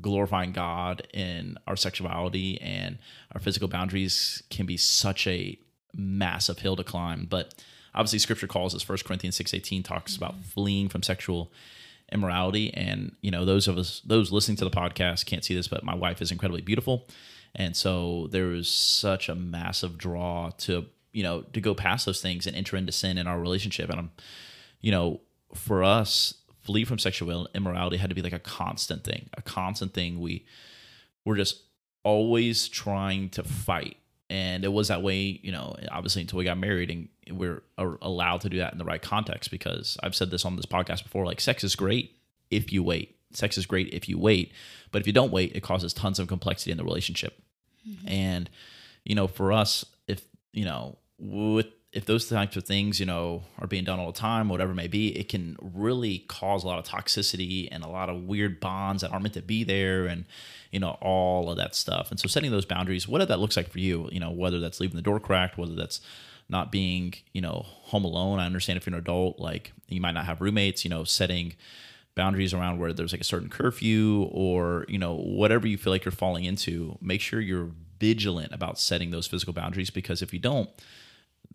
glorifying 0.00 0.52
God 0.52 1.06
in 1.12 1.58
our 1.66 1.76
sexuality 1.76 2.60
and 2.60 2.98
our 3.34 3.40
physical 3.40 3.68
boundaries 3.68 4.42
can 4.48 4.66
be 4.66 4.76
such 4.76 5.26
a 5.26 5.58
massive 5.94 6.60
hill 6.60 6.76
to 6.76 6.84
climb. 6.84 7.26
But 7.28 7.54
obviously, 7.94 8.18
Scripture 8.18 8.46
calls 8.46 8.74
us. 8.74 8.82
First 8.82 9.04
Corinthians 9.04 9.36
six 9.36 9.52
eighteen 9.52 9.82
talks 9.82 10.16
about 10.16 10.32
mm-hmm. 10.32 10.42
fleeing 10.42 10.88
from 10.88 11.02
sexual 11.02 11.52
immorality. 12.10 12.72
And 12.74 13.14
you 13.20 13.30
know, 13.30 13.44
those 13.44 13.68
of 13.68 13.76
us 13.78 14.00
those 14.04 14.32
listening 14.32 14.56
to 14.58 14.64
the 14.64 14.70
podcast 14.70 15.26
can't 15.26 15.44
see 15.44 15.54
this, 15.54 15.68
but 15.68 15.84
my 15.84 15.94
wife 15.94 16.22
is 16.22 16.30
incredibly 16.30 16.62
beautiful, 16.62 17.06
and 17.54 17.76
so 17.76 18.28
there 18.30 18.52
is 18.52 18.68
such 18.68 19.28
a 19.28 19.34
massive 19.34 19.98
draw 19.98 20.50
to 20.58 20.86
you 21.12 21.22
know 21.22 21.42
to 21.52 21.60
go 21.60 21.74
past 21.74 22.06
those 22.06 22.22
things 22.22 22.46
and 22.46 22.56
enter 22.56 22.76
into 22.76 22.92
sin 22.92 23.18
in 23.18 23.26
our 23.26 23.38
relationship. 23.38 23.90
And 23.90 23.98
I'm, 23.98 24.10
you 24.80 24.90
know, 24.90 25.20
for 25.54 25.84
us, 25.84 26.34
flee 26.62 26.84
from 26.84 26.98
sexual 26.98 27.48
immorality 27.54 27.96
had 27.96 28.10
to 28.10 28.14
be 28.14 28.22
like 28.22 28.32
a 28.32 28.38
constant 28.38 29.04
thing, 29.04 29.28
a 29.36 29.42
constant 29.42 29.94
thing. 29.94 30.20
We 30.20 30.44
we're 31.24 31.36
just 31.36 31.62
always 32.04 32.68
trying 32.68 33.28
to 33.30 33.42
fight. 33.42 33.96
And 34.30 34.64
it 34.64 34.72
was 34.72 34.88
that 34.88 35.02
way 35.02 35.40
you 35.42 35.52
know 35.52 35.76
obviously 35.90 36.22
until 36.22 36.38
we 36.38 36.44
got 36.44 36.58
married 36.58 36.90
and 36.90 37.38
we're 37.38 37.62
allowed 37.78 38.40
to 38.42 38.48
do 38.48 38.58
that 38.58 38.72
in 38.72 38.78
the 38.78 38.84
right 38.84 39.02
context. 39.02 39.50
Because 39.50 39.96
i've 40.02 40.14
said 40.14 40.30
this 40.30 40.44
on 40.44 40.56
this 40.56 40.66
podcast 40.66 41.02
before 41.02 41.26
like 41.26 41.40
sex 41.40 41.64
is 41.64 41.76
great 41.76 42.16
if 42.50 42.72
you 42.72 42.82
wait. 42.82 43.16
Sex 43.32 43.56
is 43.56 43.66
great 43.66 43.92
if 43.92 44.08
you 44.08 44.18
wait. 44.18 44.52
But 44.90 45.00
if 45.00 45.06
you 45.06 45.12
don't 45.12 45.32
wait 45.32 45.54
it 45.54 45.62
causes 45.62 45.92
tons 45.92 46.18
of 46.18 46.28
complexity 46.28 46.70
in 46.70 46.78
the 46.78 46.84
relationship. 46.84 47.38
Mm-hmm. 47.88 48.08
and 48.08 48.50
you 49.04 49.16
know 49.16 49.26
for 49.26 49.50
us 49.50 49.84
if 50.06 50.22
you 50.52 50.64
know 50.64 50.98
with 51.18 51.66
if 51.92 52.06
those 52.06 52.26
types 52.28 52.56
of 52.56 52.64
things, 52.64 52.98
you 52.98 53.04
know, 53.04 53.42
are 53.58 53.66
being 53.66 53.84
done 53.84 53.98
all 53.98 54.06
the 54.06 54.18
time, 54.18 54.48
whatever 54.48 54.72
it 54.72 54.76
may 54.76 54.88
be, 54.88 55.08
it 55.18 55.28
can 55.28 55.56
really 55.60 56.20
cause 56.20 56.64
a 56.64 56.66
lot 56.66 56.78
of 56.78 56.86
toxicity 56.86 57.68
and 57.70 57.84
a 57.84 57.88
lot 57.88 58.08
of 58.08 58.22
weird 58.22 58.60
bonds 58.60 59.02
that 59.02 59.10
aren't 59.10 59.24
meant 59.24 59.34
to 59.34 59.42
be 59.42 59.62
there 59.62 60.06
and, 60.06 60.24
you 60.70 60.80
know, 60.80 60.96
all 61.02 61.50
of 61.50 61.58
that 61.58 61.74
stuff. 61.74 62.10
And 62.10 62.18
so 62.18 62.28
setting 62.28 62.50
those 62.50 62.64
boundaries, 62.64 63.06
whatever 63.06 63.28
that 63.28 63.40
looks 63.40 63.58
like 63.58 63.68
for 63.68 63.78
you, 63.78 64.08
you 64.10 64.20
know, 64.20 64.30
whether 64.30 64.58
that's 64.58 64.80
leaving 64.80 64.96
the 64.96 65.02
door 65.02 65.20
cracked, 65.20 65.58
whether 65.58 65.74
that's 65.74 66.00
not 66.48 66.72
being, 66.72 67.12
you 67.34 67.42
know, 67.42 67.66
home 67.66 68.06
alone. 68.06 68.38
I 68.38 68.46
understand 68.46 68.78
if 68.78 68.86
you're 68.86 68.94
an 68.94 69.00
adult, 69.00 69.38
like 69.38 69.72
you 69.88 70.00
might 70.00 70.12
not 70.12 70.24
have 70.24 70.40
roommates, 70.40 70.84
you 70.84 70.90
know, 70.90 71.04
setting 71.04 71.54
boundaries 72.14 72.54
around 72.54 72.78
where 72.78 72.94
there's 72.94 73.12
like 73.12 73.20
a 73.20 73.24
certain 73.24 73.50
curfew 73.50 74.28
or, 74.32 74.86
you 74.88 74.98
know, 74.98 75.14
whatever 75.14 75.66
you 75.66 75.76
feel 75.76 75.92
like 75.92 76.06
you're 76.06 76.12
falling 76.12 76.44
into, 76.44 76.96
make 77.02 77.20
sure 77.20 77.38
you're 77.38 77.70
vigilant 78.00 78.52
about 78.52 78.78
setting 78.78 79.10
those 79.10 79.26
physical 79.26 79.52
boundaries 79.52 79.90
because 79.90 80.22
if 80.22 80.32
you 80.32 80.38
don't, 80.38 80.70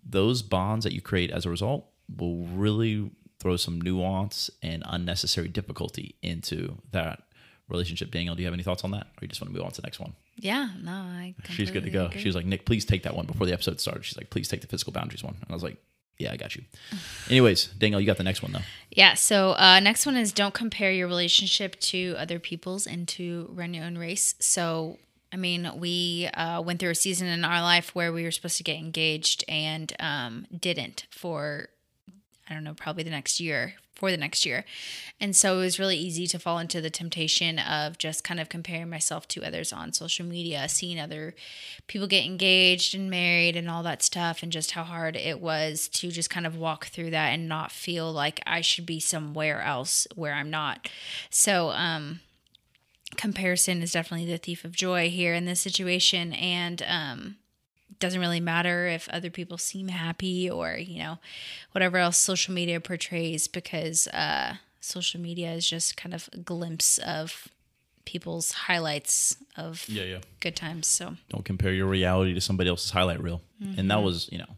those 0.09 0.41
bonds 0.41 0.83
that 0.83 0.93
you 0.93 1.01
create 1.01 1.31
as 1.31 1.45
a 1.45 1.49
result 1.49 1.85
will 2.15 2.45
really 2.47 3.11
throw 3.39 3.57
some 3.57 3.79
nuance 3.79 4.49
and 4.61 4.83
unnecessary 4.85 5.47
difficulty 5.47 6.15
into 6.21 6.77
that 6.91 7.23
relationship. 7.69 8.11
Danielle, 8.11 8.35
do 8.35 8.41
you 8.41 8.47
have 8.47 8.53
any 8.53 8.63
thoughts 8.63 8.83
on 8.83 8.91
that, 8.91 9.07
or 9.07 9.21
you 9.21 9.27
just 9.27 9.41
want 9.41 9.53
to 9.53 9.57
move 9.57 9.65
on 9.65 9.71
to 9.71 9.81
the 9.81 9.85
next 9.85 9.99
one? 9.99 10.13
Yeah, 10.35 10.69
no, 10.81 10.91
I. 10.91 11.35
She's 11.49 11.71
good 11.71 11.83
to 11.83 11.89
go. 11.89 12.05
Agree. 12.05 12.21
She 12.21 12.27
was 12.27 12.35
like, 12.35 12.45
Nick, 12.45 12.65
please 12.65 12.85
take 12.85 13.03
that 13.03 13.15
one 13.15 13.25
before 13.25 13.45
the 13.45 13.53
episode 13.53 13.79
started. 13.79 14.05
She's 14.05 14.17
like, 14.17 14.29
please 14.29 14.47
take 14.47 14.61
the 14.61 14.67
physical 14.67 14.93
boundaries 14.93 15.23
one, 15.23 15.35
and 15.35 15.49
I 15.49 15.53
was 15.53 15.63
like, 15.63 15.77
yeah, 16.17 16.31
I 16.31 16.37
got 16.37 16.55
you. 16.55 16.63
Anyways, 17.29 17.67
Danielle, 17.77 18.01
you 18.01 18.07
got 18.07 18.17
the 18.17 18.23
next 18.23 18.41
one 18.41 18.51
though. 18.51 18.61
Yeah. 18.91 19.13
So 19.13 19.51
uh, 19.51 19.79
next 19.79 20.05
one 20.05 20.15
is 20.15 20.31
don't 20.31 20.53
compare 20.53 20.91
your 20.91 21.07
relationship 21.07 21.79
to 21.81 22.15
other 22.17 22.39
people's 22.39 22.87
and 22.87 23.07
to 23.09 23.49
run 23.53 23.73
your 23.73 23.85
own 23.85 23.97
race. 23.97 24.35
So 24.39 24.97
I 25.31 25.35
mean, 25.35 25.69
we 25.77 26.29
uh, 26.33 26.61
went 26.61 26.79
through 26.79 26.91
a 26.91 26.95
season 26.95 27.27
in 27.27 27.43
our 27.43 27.61
life 27.61 27.93
where 27.93 28.13
we 28.13 28.23
were 28.23 28.31
supposed 28.31 28.57
to 28.57 28.63
get 28.63 28.77
engaged 28.77 29.43
and 29.47 29.91
um, 29.99 30.47
didn't 30.57 31.05
for, 31.09 31.69
I 32.49 32.53
don't 32.53 32.63
know, 32.63 32.73
probably 32.73 33.03
the 33.03 33.09
next 33.09 33.39
year, 33.39 33.73
for 33.93 34.09
the 34.09 34.17
next 34.17 34.45
year. 34.45 34.63
And 35.19 35.35
so 35.35 35.57
it 35.57 35.61
was 35.61 35.79
really 35.79 35.97
easy 35.97 36.27
to 36.27 36.39
fall 36.39 36.59
into 36.59 36.79
the 36.79 36.89
temptation 36.89 37.59
of 37.59 37.97
just 37.97 38.23
kind 38.23 38.39
of 38.39 38.47
comparing 38.47 38.89
myself 38.89 39.27
to 39.29 39.43
others 39.43 39.73
on 39.73 39.91
social 39.91 40.25
media, 40.25 40.69
seeing 40.69 40.99
other 40.99 41.35
people 41.87 42.07
get 42.07 42.23
engaged 42.23 42.95
and 42.95 43.09
married 43.09 43.55
and 43.55 43.69
all 43.69 43.83
that 43.83 44.03
stuff, 44.03 44.43
and 44.43 44.51
just 44.51 44.71
how 44.71 44.83
hard 44.83 45.15
it 45.15 45.41
was 45.41 45.89
to 45.89 46.09
just 46.09 46.29
kind 46.29 46.45
of 46.45 46.55
walk 46.55 46.85
through 46.85 47.09
that 47.09 47.29
and 47.29 47.49
not 47.49 47.71
feel 47.71 48.11
like 48.13 48.39
I 48.45 48.61
should 48.61 48.85
be 48.85 48.99
somewhere 48.99 49.61
else 49.61 50.07
where 50.15 50.33
I'm 50.33 50.51
not. 50.51 50.87
So, 51.31 51.71
um, 51.71 52.21
comparison 53.17 53.81
is 53.81 53.91
definitely 53.91 54.29
the 54.29 54.37
thief 54.37 54.63
of 54.63 54.71
joy 54.71 55.09
here 55.09 55.33
in 55.33 55.45
this 55.45 55.59
situation 55.59 56.33
and 56.33 56.83
um 56.87 57.35
doesn't 57.99 58.19
really 58.19 58.39
matter 58.39 58.87
if 58.87 59.09
other 59.09 59.29
people 59.29 59.57
seem 59.57 59.87
happy 59.87 60.49
or 60.49 60.77
you 60.77 60.99
know 60.99 61.17
whatever 61.71 61.97
else 61.97 62.17
social 62.17 62.53
media 62.53 62.79
portrays 62.79 63.47
because 63.47 64.07
uh 64.09 64.55
social 64.79 65.19
media 65.19 65.51
is 65.51 65.67
just 65.67 65.97
kind 65.97 66.13
of 66.13 66.29
a 66.33 66.37
glimpse 66.37 66.97
of 66.99 67.47
people's 68.05 68.51
highlights 68.51 69.35
of 69.57 69.83
yeah, 69.89 70.03
yeah. 70.03 70.19
good 70.39 70.55
times 70.55 70.87
so 70.87 71.15
don't 71.29 71.43
compare 71.43 71.73
your 71.73 71.87
reality 71.87 72.33
to 72.33 72.39
somebody 72.39 72.69
else's 72.69 72.91
highlight 72.91 73.21
reel 73.21 73.41
mm-hmm. 73.61 73.79
and 73.79 73.91
that 73.91 74.01
was 74.01 74.29
you 74.31 74.37
know 74.37 74.57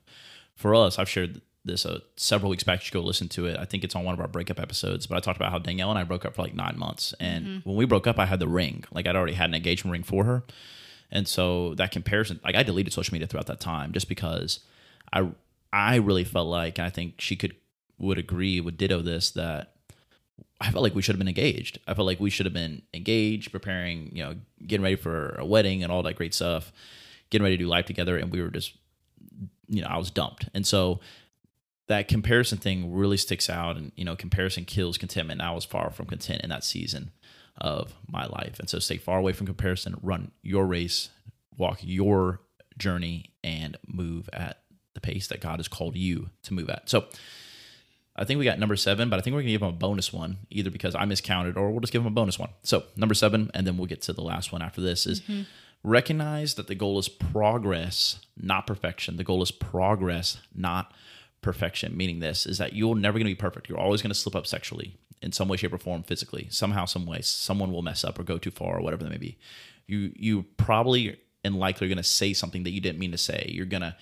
for 0.55 0.75
us 0.75 0.99
i've 0.99 1.09
shared 1.09 1.41
this 1.65 1.85
uh, 1.85 1.99
several 2.15 2.49
weeks 2.49 2.63
back. 2.63 2.79
You 2.79 2.85
should 2.85 2.93
go 2.93 3.01
listen 3.01 3.27
to 3.29 3.45
it. 3.45 3.57
I 3.59 3.65
think 3.65 3.83
it's 3.83 3.95
on 3.95 4.03
one 4.03 4.13
of 4.13 4.19
our 4.19 4.27
breakup 4.27 4.59
episodes. 4.59 5.07
But 5.07 5.17
I 5.17 5.19
talked 5.19 5.37
about 5.37 5.51
how 5.51 5.59
Danielle 5.59 5.89
and 5.89 5.99
I 5.99 6.03
broke 6.03 6.25
up 6.25 6.35
for 6.35 6.41
like 6.41 6.55
nine 6.55 6.77
months. 6.77 7.13
And 7.19 7.45
mm-hmm. 7.45 7.69
when 7.69 7.77
we 7.77 7.85
broke 7.85 8.07
up, 8.07 8.19
I 8.19 8.25
had 8.25 8.39
the 8.39 8.47
ring. 8.47 8.83
Like 8.91 9.07
I'd 9.07 9.15
already 9.15 9.33
had 9.33 9.49
an 9.49 9.55
engagement 9.55 9.91
ring 9.91 10.03
for 10.03 10.23
her. 10.25 10.43
And 11.11 11.27
so 11.27 11.73
that 11.75 11.91
comparison, 11.91 12.39
like 12.43 12.55
I 12.55 12.63
deleted 12.63 12.93
social 12.93 13.13
media 13.13 13.27
throughout 13.27 13.47
that 13.47 13.59
time 13.59 13.91
just 13.91 14.07
because 14.07 14.59
I 15.11 15.29
I 15.71 15.95
really 15.95 16.23
felt 16.23 16.47
like, 16.47 16.77
and 16.77 16.85
I 16.85 16.89
think 16.89 17.19
she 17.19 17.35
could 17.35 17.55
would 17.97 18.17
agree 18.17 18.61
would 18.61 18.77
ditto 18.77 19.01
this 19.01 19.31
that 19.31 19.73
I 20.61 20.71
felt 20.71 20.83
like 20.83 20.95
we 20.95 21.01
should 21.01 21.15
have 21.15 21.19
been 21.19 21.27
engaged. 21.27 21.79
I 21.87 21.93
felt 21.93 22.05
like 22.05 22.19
we 22.19 22.29
should 22.29 22.45
have 22.45 22.53
been 22.53 22.81
engaged, 22.93 23.51
preparing, 23.51 24.11
you 24.13 24.23
know, 24.23 24.35
getting 24.65 24.83
ready 24.83 24.95
for 24.95 25.35
a 25.37 25.45
wedding 25.45 25.83
and 25.83 25.91
all 25.91 26.03
that 26.03 26.15
great 26.15 26.33
stuff, 26.33 26.71
getting 27.29 27.43
ready 27.43 27.57
to 27.57 27.63
do 27.63 27.69
life 27.69 27.85
together, 27.85 28.17
and 28.17 28.31
we 28.31 28.41
were 28.41 28.49
just, 28.49 28.73
you 29.67 29.81
know, 29.81 29.87
I 29.87 29.97
was 29.97 30.11
dumped. 30.11 30.49
And 30.53 30.65
so 30.67 30.99
that 31.89 32.07
comparison 32.07 32.57
thing 32.57 32.93
really 32.93 33.17
sticks 33.17 33.49
out 33.49 33.75
and 33.75 33.91
you 33.95 34.05
know 34.05 34.15
comparison 34.15 34.63
kills 34.63 34.97
contentment. 34.97 35.41
I 35.41 35.51
was 35.51 35.65
far 35.65 35.91
from 35.91 36.05
content 36.05 36.41
in 36.43 36.49
that 36.49 36.63
season 36.63 37.11
of 37.57 37.93
my 38.07 38.25
life. 38.25 38.57
And 38.59 38.69
so 38.69 38.79
stay 38.79 38.97
far 38.97 39.19
away 39.19 39.33
from 39.33 39.45
comparison. 39.45 39.99
Run 40.01 40.31
your 40.41 40.65
race 40.65 41.09
walk 41.59 41.79
your 41.81 42.39
journey 42.77 43.25
and 43.43 43.77
move 43.85 44.29
at 44.33 44.61
the 44.95 45.01
pace 45.01 45.27
that 45.27 45.41
god 45.41 45.59
has 45.59 45.67
called 45.67 45.95
you 45.95 46.29
to 46.41 46.53
move 46.53 46.69
at. 46.69 46.89
So 46.89 47.05
i 48.15 48.23
think 48.23 48.39
we 48.39 48.45
got 48.45 48.59
number 48.59 48.75
seven 48.75 49.09
but 49.09 49.19
i 49.19 49.21
think 49.21 49.33
we're 49.33 49.41
going 49.41 49.47
to 49.47 49.51
give 49.51 49.61
him 49.61 49.69
a 49.69 49.73
bonus 49.73 50.11
one 50.11 50.39
either 50.49 50.69
because 50.69 50.95
i 50.95 51.05
miscounted 51.05 51.55
or 51.55 51.69
we'll 51.69 51.79
just 51.79 51.93
give 51.93 52.01
him 52.01 52.07
a 52.07 52.11
bonus 52.11 52.39
one. 52.39 52.49
So 52.63 52.83
number 52.95 53.13
seven 53.13 53.51
and 53.53 53.67
then 53.67 53.77
we'll 53.77 53.87
get 53.87 54.01
to 54.03 54.13
the 54.13 54.23
last 54.23 54.51
one 54.51 54.61
after 54.61 54.81
this 54.81 55.05
is 55.05 55.21
mm-hmm. 55.21 55.43
recognize 55.83 56.55
that 56.55 56.67
the 56.67 56.75
goal 56.75 56.97
is 56.97 57.09
progress 57.09 58.19
not 58.37 58.65
perfection. 58.65 59.17
The 59.17 59.23
goal 59.25 59.43
is 59.43 59.51
progress 59.51 60.37
not 60.55 60.85
perfection, 60.87 60.99
meaning 61.41 62.19
this 62.19 62.45
is 62.45 62.57
that 62.57 62.73
you're 62.73 62.95
never 62.95 63.17
going 63.17 63.25
to 63.25 63.31
be 63.31 63.35
perfect. 63.35 63.69
You're 63.69 63.79
always 63.79 64.01
going 64.01 64.11
to 64.11 64.19
slip 64.19 64.35
up 64.35 64.47
sexually 64.47 64.97
in 65.21 65.31
some 65.31 65.47
way, 65.47 65.57
shape, 65.57 65.73
or 65.73 65.77
form, 65.77 66.03
physically. 66.03 66.47
Somehow, 66.49 66.85
some 66.85 67.05
way, 67.05 67.21
someone 67.21 67.71
will 67.71 67.81
mess 67.81 68.03
up 68.03 68.19
or 68.19 68.23
go 68.23 68.37
too 68.37 68.51
far 68.51 68.77
or 68.77 68.81
whatever 68.81 69.03
that 69.03 69.09
may 69.09 69.17
be. 69.17 69.37
You 69.87 70.11
you 70.15 70.43
probably 70.57 71.19
and 71.43 71.55
likely 71.55 71.87
are 71.87 71.89
going 71.89 71.97
to 71.97 72.03
say 72.03 72.33
something 72.33 72.63
that 72.63 72.71
you 72.71 72.81
didn't 72.81 72.99
mean 72.99 73.11
to 73.11 73.17
say. 73.17 73.49
You're 73.49 73.65
going 73.65 73.81
to 73.81 73.95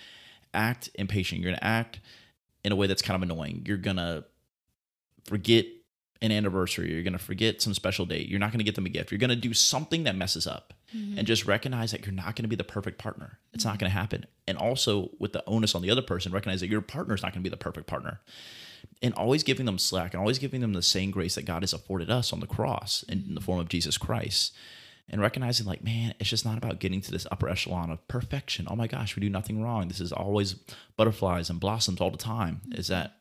act 0.54 0.90
impatient. 0.96 1.42
You're 1.42 1.52
going 1.52 1.60
to 1.60 1.66
act 1.66 2.00
in 2.64 2.72
a 2.72 2.76
way 2.76 2.88
that's 2.88 3.02
kind 3.02 3.16
of 3.16 3.30
annoying. 3.30 3.64
You're 3.66 3.78
going 3.78 3.98
to 3.98 4.26
forget 5.26 5.66
an 6.22 6.32
anniversary. 6.32 6.92
You're 6.92 7.04
going 7.04 7.14
to 7.14 7.20
forget 7.20 7.62
some 7.62 7.74
special 7.74 8.06
date. 8.06 8.28
You're 8.28 8.40
not 8.40 8.52
going 8.52 8.60
to 8.60 8.66
get 8.66 8.76
them 8.76 8.86
a 8.86 8.90
gift. 8.90 9.12
You're 9.12 9.20
going 9.20 9.30
to 9.30 9.36
do 9.36 9.54
something 9.54 10.04
that 10.04 10.16
messes 10.16 10.48
up 10.48 10.74
mm-hmm. 10.96 11.18
and 11.18 11.28
just 11.28 11.46
recognize 11.46 11.92
that 11.92 12.06
you're 12.06 12.16
not 12.16 12.36
going 12.36 12.44
to 12.44 12.50
be 12.50 12.56
the 12.56 12.64
perfect 12.64 12.98
partner. 12.98 13.40
It's 13.54 13.64
mm-hmm. 13.64 13.74
not 13.74 13.80
going 13.80 13.92
to 13.92 13.98
happen. 13.98 14.26
And 14.48 14.58
also 14.58 15.12
with 15.20 15.34
the 15.34 15.44
onus 15.46 15.76
on 15.76 15.82
the 15.82 15.92
other 15.92 16.02
person, 16.02 16.32
recognize 16.32 16.62
that 16.62 16.70
your 16.70 16.82
partner 16.82 17.16
is 17.16 17.22
not 17.22 17.34
going 17.34 17.44
to 17.44 17.50
be 17.50 17.54
the 17.54 17.58
perfect 17.58 17.88
partner. 17.88 18.22
And 19.02 19.14
always 19.14 19.44
giving 19.44 19.66
them 19.66 19.78
slack 19.78 20.14
and 20.14 20.22
always 20.22 20.40
giving 20.40 20.62
them 20.62 20.74
the 20.74 20.82
same 20.82 21.12
grace 21.12 21.36
that 21.36 21.46
God 21.46 21.62
has 21.62 21.74
afforded 21.74 22.10
us 22.10 22.34
on 22.34 22.40
the 22.40 22.48
cross 22.48 23.04
in, 23.08 23.26
in 23.28 23.36
the 23.36 23.42
form 23.42 23.60
of 23.60 23.70
Jesus 23.70 23.98
Christ. 23.98 24.56
And 25.10 25.22
recognizing, 25.22 25.66
like, 25.66 25.84
man, 25.84 26.16
it's 26.20 26.30
just 26.30 26.44
not 26.44 26.58
about 26.58 26.80
getting 26.80 27.00
to 27.00 27.12
this 27.12 27.26
upper 27.32 27.48
echelon 27.48 27.92
of 27.92 28.06
perfection. 28.10 28.68
Oh 28.70 28.76
my 28.76 28.88
gosh, 28.88 29.16
we 29.16 29.22
do 29.22 29.30
nothing 29.30 29.64
wrong. 29.64 29.88
This 29.88 30.02
is 30.02 30.12
always 30.12 30.56
butterflies 30.98 31.50
and 31.50 31.62
blossoms 31.62 32.02
all 32.02 32.12
the 32.12 32.18
time. 32.18 32.60
Mm-hmm. 32.68 32.80
Is 32.80 32.88
that 32.88 33.16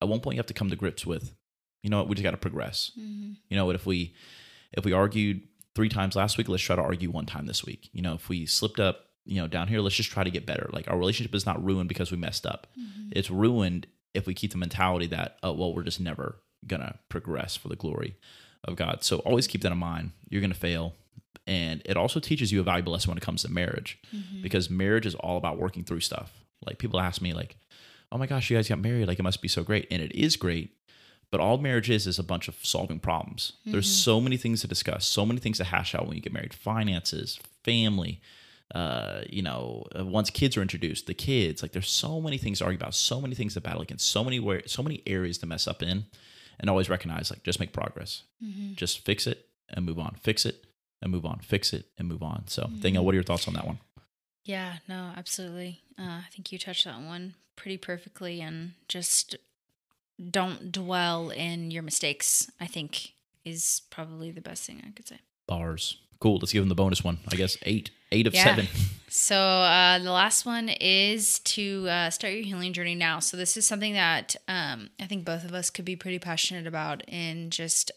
at 0.00 0.08
one 0.08 0.20
point 0.20 0.36
you 0.36 0.38
have 0.38 0.46
to 0.46 0.54
come 0.54 0.70
to 0.70 0.76
grips 0.76 1.04
with, 1.04 1.34
you 1.82 1.90
know 1.90 1.98
what, 1.98 2.08
we 2.08 2.14
just 2.14 2.24
got 2.24 2.32
to 2.32 2.36
progress. 2.36 2.92
Mm-hmm. 2.98 3.32
You 3.48 3.56
know 3.56 3.66
what, 3.66 3.74
if 3.74 3.86
we 3.86 4.14
if 4.72 4.84
we 4.84 4.92
argued 4.92 5.42
three 5.74 5.88
times 5.88 6.16
last 6.16 6.38
week, 6.38 6.48
let's 6.48 6.62
try 6.62 6.76
to 6.76 6.82
argue 6.82 7.10
one 7.10 7.26
time 7.26 7.46
this 7.46 7.64
week. 7.64 7.88
You 7.92 8.02
know, 8.02 8.14
if 8.14 8.28
we 8.28 8.46
slipped 8.46 8.80
up, 8.80 9.06
you 9.24 9.40
know, 9.40 9.46
down 9.46 9.68
here, 9.68 9.80
let's 9.80 9.96
just 9.96 10.10
try 10.10 10.24
to 10.24 10.30
get 10.30 10.46
better. 10.46 10.68
Like 10.72 10.90
our 10.90 10.98
relationship 10.98 11.34
is 11.34 11.46
not 11.46 11.64
ruined 11.64 11.88
because 11.88 12.10
we 12.10 12.16
messed 12.16 12.46
up. 12.46 12.66
Mm-hmm. 12.78 13.10
It's 13.12 13.30
ruined 13.30 13.86
if 14.14 14.26
we 14.26 14.34
keep 14.34 14.52
the 14.52 14.58
mentality 14.58 15.06
that, 15.08 15.38
oh, 15.42 15.52
well, 15.52 15.74
we're 15.74 15.82
just 15.82 16.00
never 16.00 16.40
gonna 16.66 16.98
progress 17.08 17.56
for 17.56 17.68
the 17.68 17.76
glory 17.76 18.16
of 18.64 18.76
God. 18.76 19.02
So 19.02 19.18
always 19.18 19.46
keep 19.46 19.62
that 19.62 19.72
in 19.72 19.78
mind. 19.78 20.12
You're 20.28 20.42
gonna 20.42 20.54
fail. 20.54 20.94
And 21.46 21.82
it 21.84 21.96
also 21.96 22.20
teaches 22.20 22.52
you 22.52 22.60
a 22.60 22.64
valuable 22.64 22.92
lesson 22.92 23.10
when 23.10 23.18
it 23.18 23.24
comes 23.24 23.42
to 23.42 23.50
marriage. 23.50 23.98
Mm-hmm. 24.14 24.42
Because 24.42 24.68
marriage 24.68 25.06
is 25.06 25.14
all 25.14 25.36
about 25.36 25.58
working 25.58 25.84
through 25.84 26.00
stuff. 26.00 26.32
Like 26.66 26.78
people 26.78 27.00
ask 27.00 27.22
me, 27.22 27.32
like, 27.32 27.56
oh 28.12 28.18
my 28.18 28.26
gosh, 28.26 28.50
you 28.50 28.56
guys 28.56 28.68
got 28.68 28.80
married, 28.80 29.08
like 29.08 29.18
it 29.18 29.22
must 29.22 29.40
be 29.40 29.48
so 29.48 29.62
great. 29.62 29.86
And 29.90 30.02
it 30.02 30.12
is 30.12 30.36
great 30.36 30.70
But 31.30 31.40
all 31.40 31.58
marriage 31.58 31.88
is 31.90 32.06
is 32.06 32.18
a 32.18 32.24
bunch 32.24 32.48
of 32.48 32.56
solving 32.62 32.98
problems. 32.98 33.52
There's 33.64 33.88
so 33.88 34.20
many 34.20 34.36
things 34.36 34.60
to 34.62 34.66
discuss, 34.66 35.06
so 35.06 35.24
many 35.24 35.38
things 35.38 35.58
to 35.58 35.64
hash 35.64 35.94
out 35.94 36.06
when 36.06 36.16
you 36.16 36.22
get 36.22 36.32
married: 36.32 36.54
finances, 36.54 37.38
family. 37.64 38.20
Uh, 38.74 39.22
you 39.28 39.42
know, 39.42 39.84
uh, 39.98 40.06
once 40.06 40.30
kids 40.30 40.56
are 40.56 40.62
introduced, 40.62 41.06
the 41.06 41.14
kids. 41.14 41.60
Like, 41.60 41.72
there's 41.72 41.90
so 41.90 42.20
many 42.20 42.38
things 42.38 42.58
to 42.58 42.64
argue 42.64 42.78
about, 42.78 42.94
so 42.94 43.20
many 43.20 43.34
things 43.34 43.54
to 43.54 43.60
battle 43.60 43.82
against, 43.82 44.08
so 44.08 44.22
many 44.22 44.38
where, 44.38 44.62
so 44.66 44.80
many 44.80 45.02
areas 45.08 45.38
to 45.38 45.46
mess 45.46 45.66
up 45.66 45.82
in, 45.82 46.04
and 46.60 46.70
always 46.70 46.88
recognize 46.88 47.30
like 47.30 47.42
just 47.42 47.58
make 47.58 47.72
progress, 47.72 48.22
just 48.76 49.04
fix 49.04 49.26
it 49.26 49.46
and 49.68 49.84
move 49.84 49.98
on, 49.98 50.14
fix 50.20 50.46
it 50.46 50.66
and 51.02 51.10
move 51.10 51.24
on, 51.26 51.40
fix 51.42 51.72
it 51.72 51.86
and 51.98 52.08
move 52.08 52.22
on. 52.22 52.46
So, 52.46 52.70
Danielle, 52.80 53.04
what 53.04 53.12
are 53.12 53.16
your 53.16 53.24
thoughts 53.24 53.48
on 53.48 53.54
that 53.54 53.66
one? 53.66 53.80
Yeah, 54.44 54.74
no, 54.88 55.12
absolutely. 55.16 55.80
Uh, 55.98 56.22
I 56.22 56.26
think 56.32 56.52
you 56.52 56.58
touched 56.58 56.84
that 56.84 57.00
one 57.00 57.34
pretty 57.56 57.76
perfectly, 57.76 58.40
and 58.40 58.72
just 58.88 59.36
don't 60.30 60.70
dwell 60.72 61.30
in 61.30 61.70
your 61.70 61.82
mistakes. 61.82 62.50
I 62.60 62.66
think 62.66 63.12
is 63.44 63.82
probably 63.90 64.30
the 64.30 64.40
best 64.40 64.64
thing 64.64 64.82
I 64.86 64.90
could 64.90 65.08
say. 65.08 65.18
Bars. 65.46 65.96
Cool. 66.20 66.36
Let's 66.38 66.52
give 66.52 66.62
them 66.62 66.68
the 66.68 66.74
bonus 66.74 67.02
one. 67.02 67.18
I 67.32 67.36
guess 67.36 67.56
eight, 67.62 67.90
eight 68.12 68.26
of 68.26 68.34
Yeah. 68.34 68.44
seven. 68.44 68.68
So 69.12 69.34
uh, 69.36 69.98
the 69.98 70.12
last 70.12 70.46
one 70.46 70.68
is 70.68 71.40
to 71.40 71.88
uh, 71.88 72.10
start 72.10 72.32
your 72.32 72.44
healing 72.44 72.72
journey 72.72 72.94
now. 72.94 73.18
So 73.18 73.36
this 73.36 73.56
is 73.56 73.66
something 73.66 73.94
that 73.94 74.36
um, 74.46 74.90
I 75.00 75.06
think 75.06 75.24
both 75.24 75.44
of 75.44 75.52
us 75.52 75.68
could 75.68 75.84
be 75.84 75.96
pretty 75.96 76.20
passionate 76.20 76.64
about, 76.68 77.02
in 77.08 77.50
just 77.50 77.90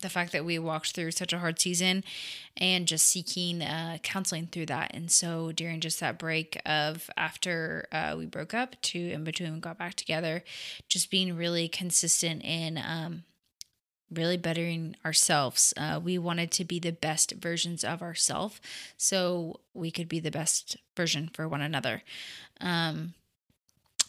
the 0.00 0.08
fact 0.08 0.32
that 0.32 0.44
we 0.44 0.58
walked 0.58 0.92
through 0.92 1.10
such 1.12 1.32
a 1.32 1.38
hard 1.38 1.60
season, 1.60 2.04
and 2.56 2.86
just 2.86 3.06
seeking 3.06 3.62
uh, 3.62 3.98
counseling 4.02 4.46
through 4.46 4.66
that. 4.66 4.90
And 4.94 5.10
so 5.10 5.52
during 5.52 5.80
just 5.80 6.00
that 6.00 6.18
break 6.18 6.60
of 6.66 7.10
after 7.16 7.86
uh, 7.92 8.14
we 8.18 8.26
broke 8.26 8.54
up 8.54 8.80
to 8.82 8.98
in 8.98 9.24
between 9.24 9.54
we 9.54 9.60
got 9.60 9.78
back 9.78 9.94
together, 9.94 10.44
just 10.88 11.10
being 11.10 11.36
really 11.36 11.68
consistent 11.68 12.42
in. 12.44 12.78
Um, 12.78 13.24
really 14.12 14.36
bettering 14.36 14.96
ourselves. 15.04 15.72
Uh, 15.76 16.00
we 16.02 16.18
wanted 16.18 16.50
to 16.50 16.64
be 16.64 16.80
the 16.80 16.90
best 16.90 17.30
versions 17.30 17.84
of 17.84 18.02
ourselves 18.02 18.60
so 18.96 19.60
we 19.72 19.90
could 19.92 20.08
be 20.08 20.18
the 20.18 20.32
best 20.32 20.76
version 20.96 21.30
for 21.32 21.46
one 21.48 21.60
another. 21.60 22.02
Um, 22.60 23.14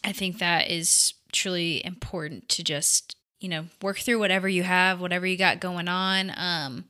I 0.02 0.10
think 0.10 0.38
that 0.38 0.68
is 0.68 1.14
truly 1.30 1.84
important 1.84 2.48
to 2.48 2.64
just, 2.64 3.16
you 3.42 3.48
know, 3.48 3.64
work 3.82 3.98
through 3.98 4.20
whatever 4.20 4.48
you 4.48 4.62
have, 4.62 5.00
whatever 5.00 5.26
you 5.26 5.36
got 5.36 5.60
going 5.60 5.88
on, 5.88 6.32
um, 6.36 6.84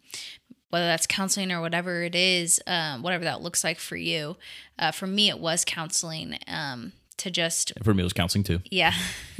whether 0.69 0.87
that's 0.87 1.07
counseling 1.07 1.51
or 1.51 1.61
whatever 1.61 2.03
it 2.03 2.15
is, 2.15 2.61
um, 2.67 3.03
whatever 3.03 3.25
that 3.25 3.41
looks 3.41 3.65
like 3.65 3.79
for 3.79 3.97
you. 3.97 4.37
Uh, 4.79 4.91
for 4.91 5.07
me, 5.07 5.31
it 5.31 5.39
was 5.39 5.65
counseling 5.65 6.39
um, 6.47 6.93
to 7.17 7.31
just 7.31 7.73
For 7.83 7.95
me, 7.95 8.03
it 8.03 8.05
was 8.05 8.13
counseling 8.13 8.45
too. 8.45 8.61
yeah. 8.71 8.93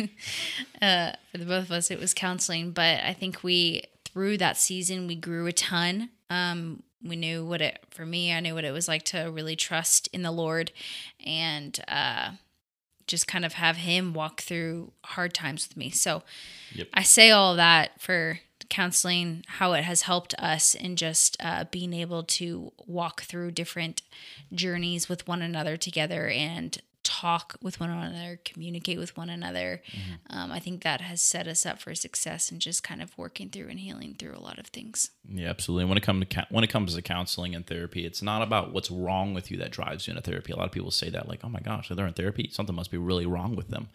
uh, 0.83 1.13
for 1.31 1.39
the 1.39 1.45
both 1.45 1.65
of 1.65 1.73
us, 1.73 1.91
it 1.91 2.01
was 2.01 2.15
counseling, 2.15 2.73
but 2.73 3.01
I 3.05 3.13
think 3.13 3.43
we 3.43 3.83
through 4.05 4.39
that 4.39 4.57
season 4.57 5.07
we 5.07 5.15
grew 5.15 5.47
a 5.47 5.53
ton. 5.53 6.11
Um, 6.31 6.83
we 7.05 7.17
knew 7.17 7.45
what 7.45 7.61
it 7.61 7.85
for 7.91 8.07
me. 8.07 8.33
I 8.33 8.41
knew 8.41 8.55
what 8.55 8.65
it 8.65 8.73
was 8.73 8.89
like 8.89 9.03
to 9.07 9.25
really 9.25 9.57
trust 9.57 10.09
in 10.13 10.23
the 10.23 10.31
Lord, 10.31 10.73
and 11.25 11.79
uh, 11.89 12.33
just 13.13 13.29
kind 13.29 13.45
of 13.45 13.53
have 13.53 13.77
Him 13.77 14.15
walk 14.15 14.41
through 14.41 14.91
hard 15.05 15.35
times 15.35 15.69
with 15.69 15.77
me. 15.77 15.91
So 15.91 16.23
Yep. 16.75 16.89
I 16.95 17.03
say 17.03 17.31
all 17.31 17.55
that 17.57 18.01
for 18.01 18.41
counseling, 18.71 19.45
how 19.47 19.75
it 19.75 19.85
has 19.85 20.03
helped 20.03 20.35
us 20.39 20.75
in 20.75 20.97
just 20.97 21.37
uh, 21.39 21.65
being 21.71 21.93
able 21.93 22.23
to 22.23 22.73
walk 22.87 23.21
through 23.25 23.51
different 23.51 24.01
journeys 24.51 25.11
with 25.11 25.29
one 25.29 25.43
another 25.43 25.77
together 25.77 26.29
and 26.29 26.81
talk 27.23 27.57
with 27.63 27.79
one 27.79 27.91
another, 27.91 28.41
communicate 28.45 28.99
with 28.99 29.17
one 29.17 29.31
another. 29.31 29.81
Um, 30.29 30.51
I 30.51 30.59
think 30.59 30.83
that 30.83 31.01
has 31.01 31.23
set 31.23 31.47
us 31.47 31.65
up 31.65 31.81
for 31.81 31.95
success 31.95 32.51
and 32.51 32.61
just 32.61 32.83
kind 32.83 33.01
of 33.01 33.17
working 33.17 33.49
through 33.49 33.69
and 33.69 33.79
healing 33.79 34.17
through 34.19 34.37
a 34.37 34.41
lot 34.41 34.59
of 34.59 34.67
things. 34.67 35.11
Yeah, 35.29 35.49
absolutely. 35.49 35.85
When 35.85 35.99
it 35.99 36.03
comes 36.03 36.27
to 36.27 36.47
when 36.51 36.65
it 36.65 36.71
comes 36.71 36.95
to 36.95 37.03
counseling 37.03 37.55
and 37.55 37.65
therapy, 37.65 38.05
it's 38.05 38.23
not 38.23 38.43
about 38.43 38.73
what's 38.73 38.91
wrong 38.91 39.35
with 39.35 39.51
you 39.51 39.57
that 39.59 39.71
drives 39.71 40.07
you 40.07 40.13
into 40.13 40.23
therapy. 40.23 40.53
A 40.53 40.57
lot 40.57 40.67
of 40.67 40.73
people 40.73 40.91
say 40.91 41.11
that, 41.11 41.29
like, 41.29 41.41
"Oh 41.45 41.49
my 41.49 41.61
gosh, 41.61 41.89
they're 41.89 42.07
in 42.07 42.13
therapy. 42.13 42.49
Something 42.51 42.75
must 42.75 42.91
be 42.91 42.99
really 42.99 43.27
wrong 43.27 43.55
with 43.55 43.69
them." 43.69 43.89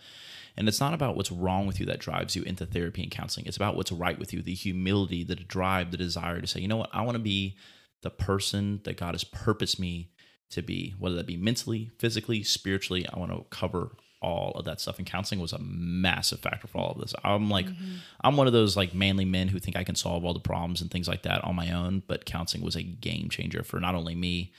And 0.55 0.67
it's 0.67 0.79
not 0.79 0.93
about 0.93 1.15
what's 1.15 1.31
wrong 1.31 1.67
with 1.67 1.79
you 1.79 1.85
that 1.87 1.99
drives 1.99 2.35
you 2.35 2.43
into 2.43 2.65
therapy 2.65 3.03
and 3.03 3.11
counseling. 3.11 3.45
It's 3.45 3.57
about 3.57 3.75
what's 3.75 3.91
right 3.91 4.17
with 4.17 4.33
you, 4.33 4.41
the 4.41 4.55
humility, 4.55 5.23
the 5.23 5.35
drive, 5.35 5.91
the 5.91 5.97
desire 5.97 6.39
to 6.39 6.47
say, 6.47 6.61
"You 6.61 6.67
know 6.69 6.77
what? 6.77 6.89
I 6.93 7.01
want 7.01 7.15
to 7.15 7.23
be 7.23 7.57
the 8.01 8.09
person 8.09 8.79
that 8.85 8.97
God 8.97 9.13
has 9.13 9.23
purposed 9.23 9.79
me 9.79 10.11
to 10.49 10.61
be, 10.61 10.95
whether 10.97 11.15
that 11.15 11.27
be 11.27 11.37
mentally, 11.37 11.91
physically, 11.99 12.43
spiritually. 12.43 13.07
I 13.11 13.19
want 13.19 13.31
to 13.31 13.45
cover 13.49 13.91
all 14.21 14.51
of 14.55 14.65
that 14.65 14.81
stuff. 14.81 14.97
And 14.97 15.05
counseling 15.05 15.39
was 15.39 15.53
a 15.53 15.59
massive 15.59 16.39
factor 16.39 16.67
for 16.67 16.79
all 16.79 16.91
of 16.91 16.99
this. 16.99 17.13
I'm 17.23 17.49
like, 17.49 17.67
mm-hmm. 17.67 17.97
I'm 18.21 18.37
one 18.37 18.47
of 18.47 18.53
those 18.53 18.75
like 18.75 18.93
manly 18.93 19.25
men 19.25 19.47
who 19.47 19.59
think 19.59 19.75
I 19.75 19.83
can 19.83 19.95
solve 19.95 20.25
all 20.25 20.33
the 20.33 20.39
problems 20.39 20.81
and 20.81 20.89
things 20.89 21.07
like 21.07 21.23
that 21.23 21.43
on 21.43 21.55
my 21.55 21.71
own. 21.71 22.03
But 22.07 22.25
counseling 22.25 22.63
was 22.63 22.75
a 22.75 22.83
game 22.83 23.29
changer 23.29 23.63
for 23.63 23.79
not 23.79 23.95
only 23.95 24.15
me, 24.15 24.53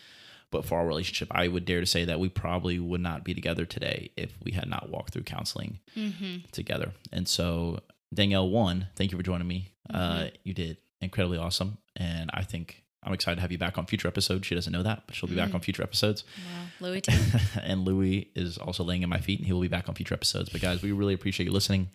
but 0.51 0.64
for 0.64 0.79
our 0.79 0.87
relationship. 0.87 1.29
I 1.31 1.48
would 1.48 1.64
dare 1.64 1.81
to 1.81 1.87
say 1.87 2.05
that 2.05 2.20
we 2.20 2.29
probably 2.29 2.79
would 2.79 3.01
not 3.01 3.24
be 3.24 3.35
together 3.35 3.64
today 3.64 4.11
if 4.16 4.33
we 4.42 4.53
had 4.53 4.68
not 4.68 4.88
walked 4.88 5.12
through 5.12 5.24
counseling 5.24 5.81
mm-hmm. 5.96 6.38
together. 6.53 6.92
And 7.12 7.29
so, 7.29 7.81
Danielle, 8.14 8.48
one, 8.48 8.88
thank 8.96 9.11
you 9.11 9.18
for 9.18 9.24
joining 9.24 9.48
me. 9.48 9.72
Mm-hmm. 9.92 10.22
Uh, 10.22 10.29
you 10.44 10.55
did 10.55 10.79
incredibly 11.01 11.38
awesome. 11.38 11.79
And 11.96 12.31
I 12.33 12.44
think 12.44 12.85
I'm 13.03 13.13
excited 13.13 13.37
to 13.37 13.43
have 13.43 13.53
you 13.53 13.59
back 13.59 13.79
on 13.79 13.87
future 13.87 14.09
episodes. 14.09 14.47
She 14.47 14.55
doesn't 14.55 14.73
know 14.73 14.83
that, 14.83 15.05
but 15.07 15.15
she'll 15.15 15.29
be 15.29 15.37
back 15.37 15.55
on 15.55 15.61
future 15.61 15.83
episodes. 15.83 16.25
Wow, 16.37 16.89
Louis 16.89 17.01
too. 17.01 17.13
and 17.63 17.85
Louis 17.85 18.31
is 18.35 18.59
also 18.59 18.83
laying 18.83 19.03
at 19.05 19.09
my 19.09 19.21
feet, 19.21 19.39
and 19.39 19.47
he 19.47 19.53
will 19.53 19.61
be 19.61 19.69
back 19.69 19.89
on 19.89 19.95
future 19.95 20.15
episodes. 20.15 20.49
But 20.51 20.61
guys, 20.61 20.83
we 20.83 20.93
really 20.93 21.15
appreciate 21.15 21.47
you 21.47 21.53
listening. 21.53 21.89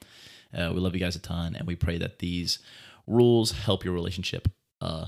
Uh, 0.57 0.71
we 0.73 0.79
love 0.79 0.93
you 0.93 0.99
guys 0.99 1.15
a 1.15 1.19
ton, 1.19 1.55
and 1.55 1.67
we 1.67 1.75
pray 1.75 1.97
that 1.97 2.19
these 2.19 2.59
rules 3.05 3.51
help 3.51 3.83
your 3.83 3.93
relationship 3.93 4.47
a 4.79 5.07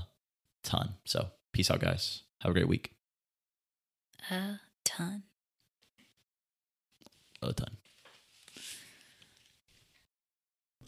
ton. 0.62 0.94
So, 1.04 1.28
peace 1.52 1.70
out, 1.70 1.80
guys. 1.80 2.22
Have 2.42 2.50
a 2.50 2.54
great 2.54 2.68
week. 2.68 2.92
a 4.30 4.60
ton. 4.84 5.22
A 7.42 7.52
ton. 7.52 7.76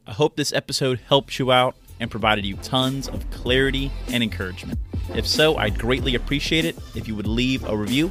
I 0.07 0.13
hope 0.13 0.37
this 0.37 0.53
episode 0.53 1.01
helped 1.07 1.39
you 1.39 1.53
out 1.53 1.77
and 2.01 2.11
provided 2.11 2.45
you 2.45 2.57
tons 2.57 3.09
of 3.09 3.29
clarity 3.31 3.91
and 4.09 4.23
encouragement. 4.23 4.79
If 5.15 5.27
so, 5.27 5.57
I'd 5.57 5.79
greatly 5.79 6.15
appreciate 6.15 6.65
it 6.65 6.77
if 6.95 7.09
you 7.09 7.15
would 7.15 7.27
leave 7.27 7.65
a 7.65 7.77
review 7.77 8.11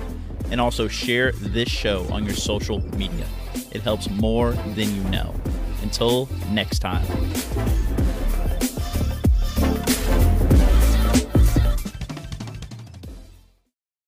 and 0.51 0.59
also 0.59 0.87
share 0.87 1.31
this 1.33 1.69
show 1.69 2.07
on 2.11 2.25
your 2.25 2.35
social 2.35 2.79
media. 2.95 3.27
It 3.71 3.81
helps 3.81 4.09
more 4.09 4.51
than 4.51 4.95
you 4.95 5.03
know. 5.09 5.33
Until 5.83 6.27
next 6.51 6.79
time. 6.79 7.05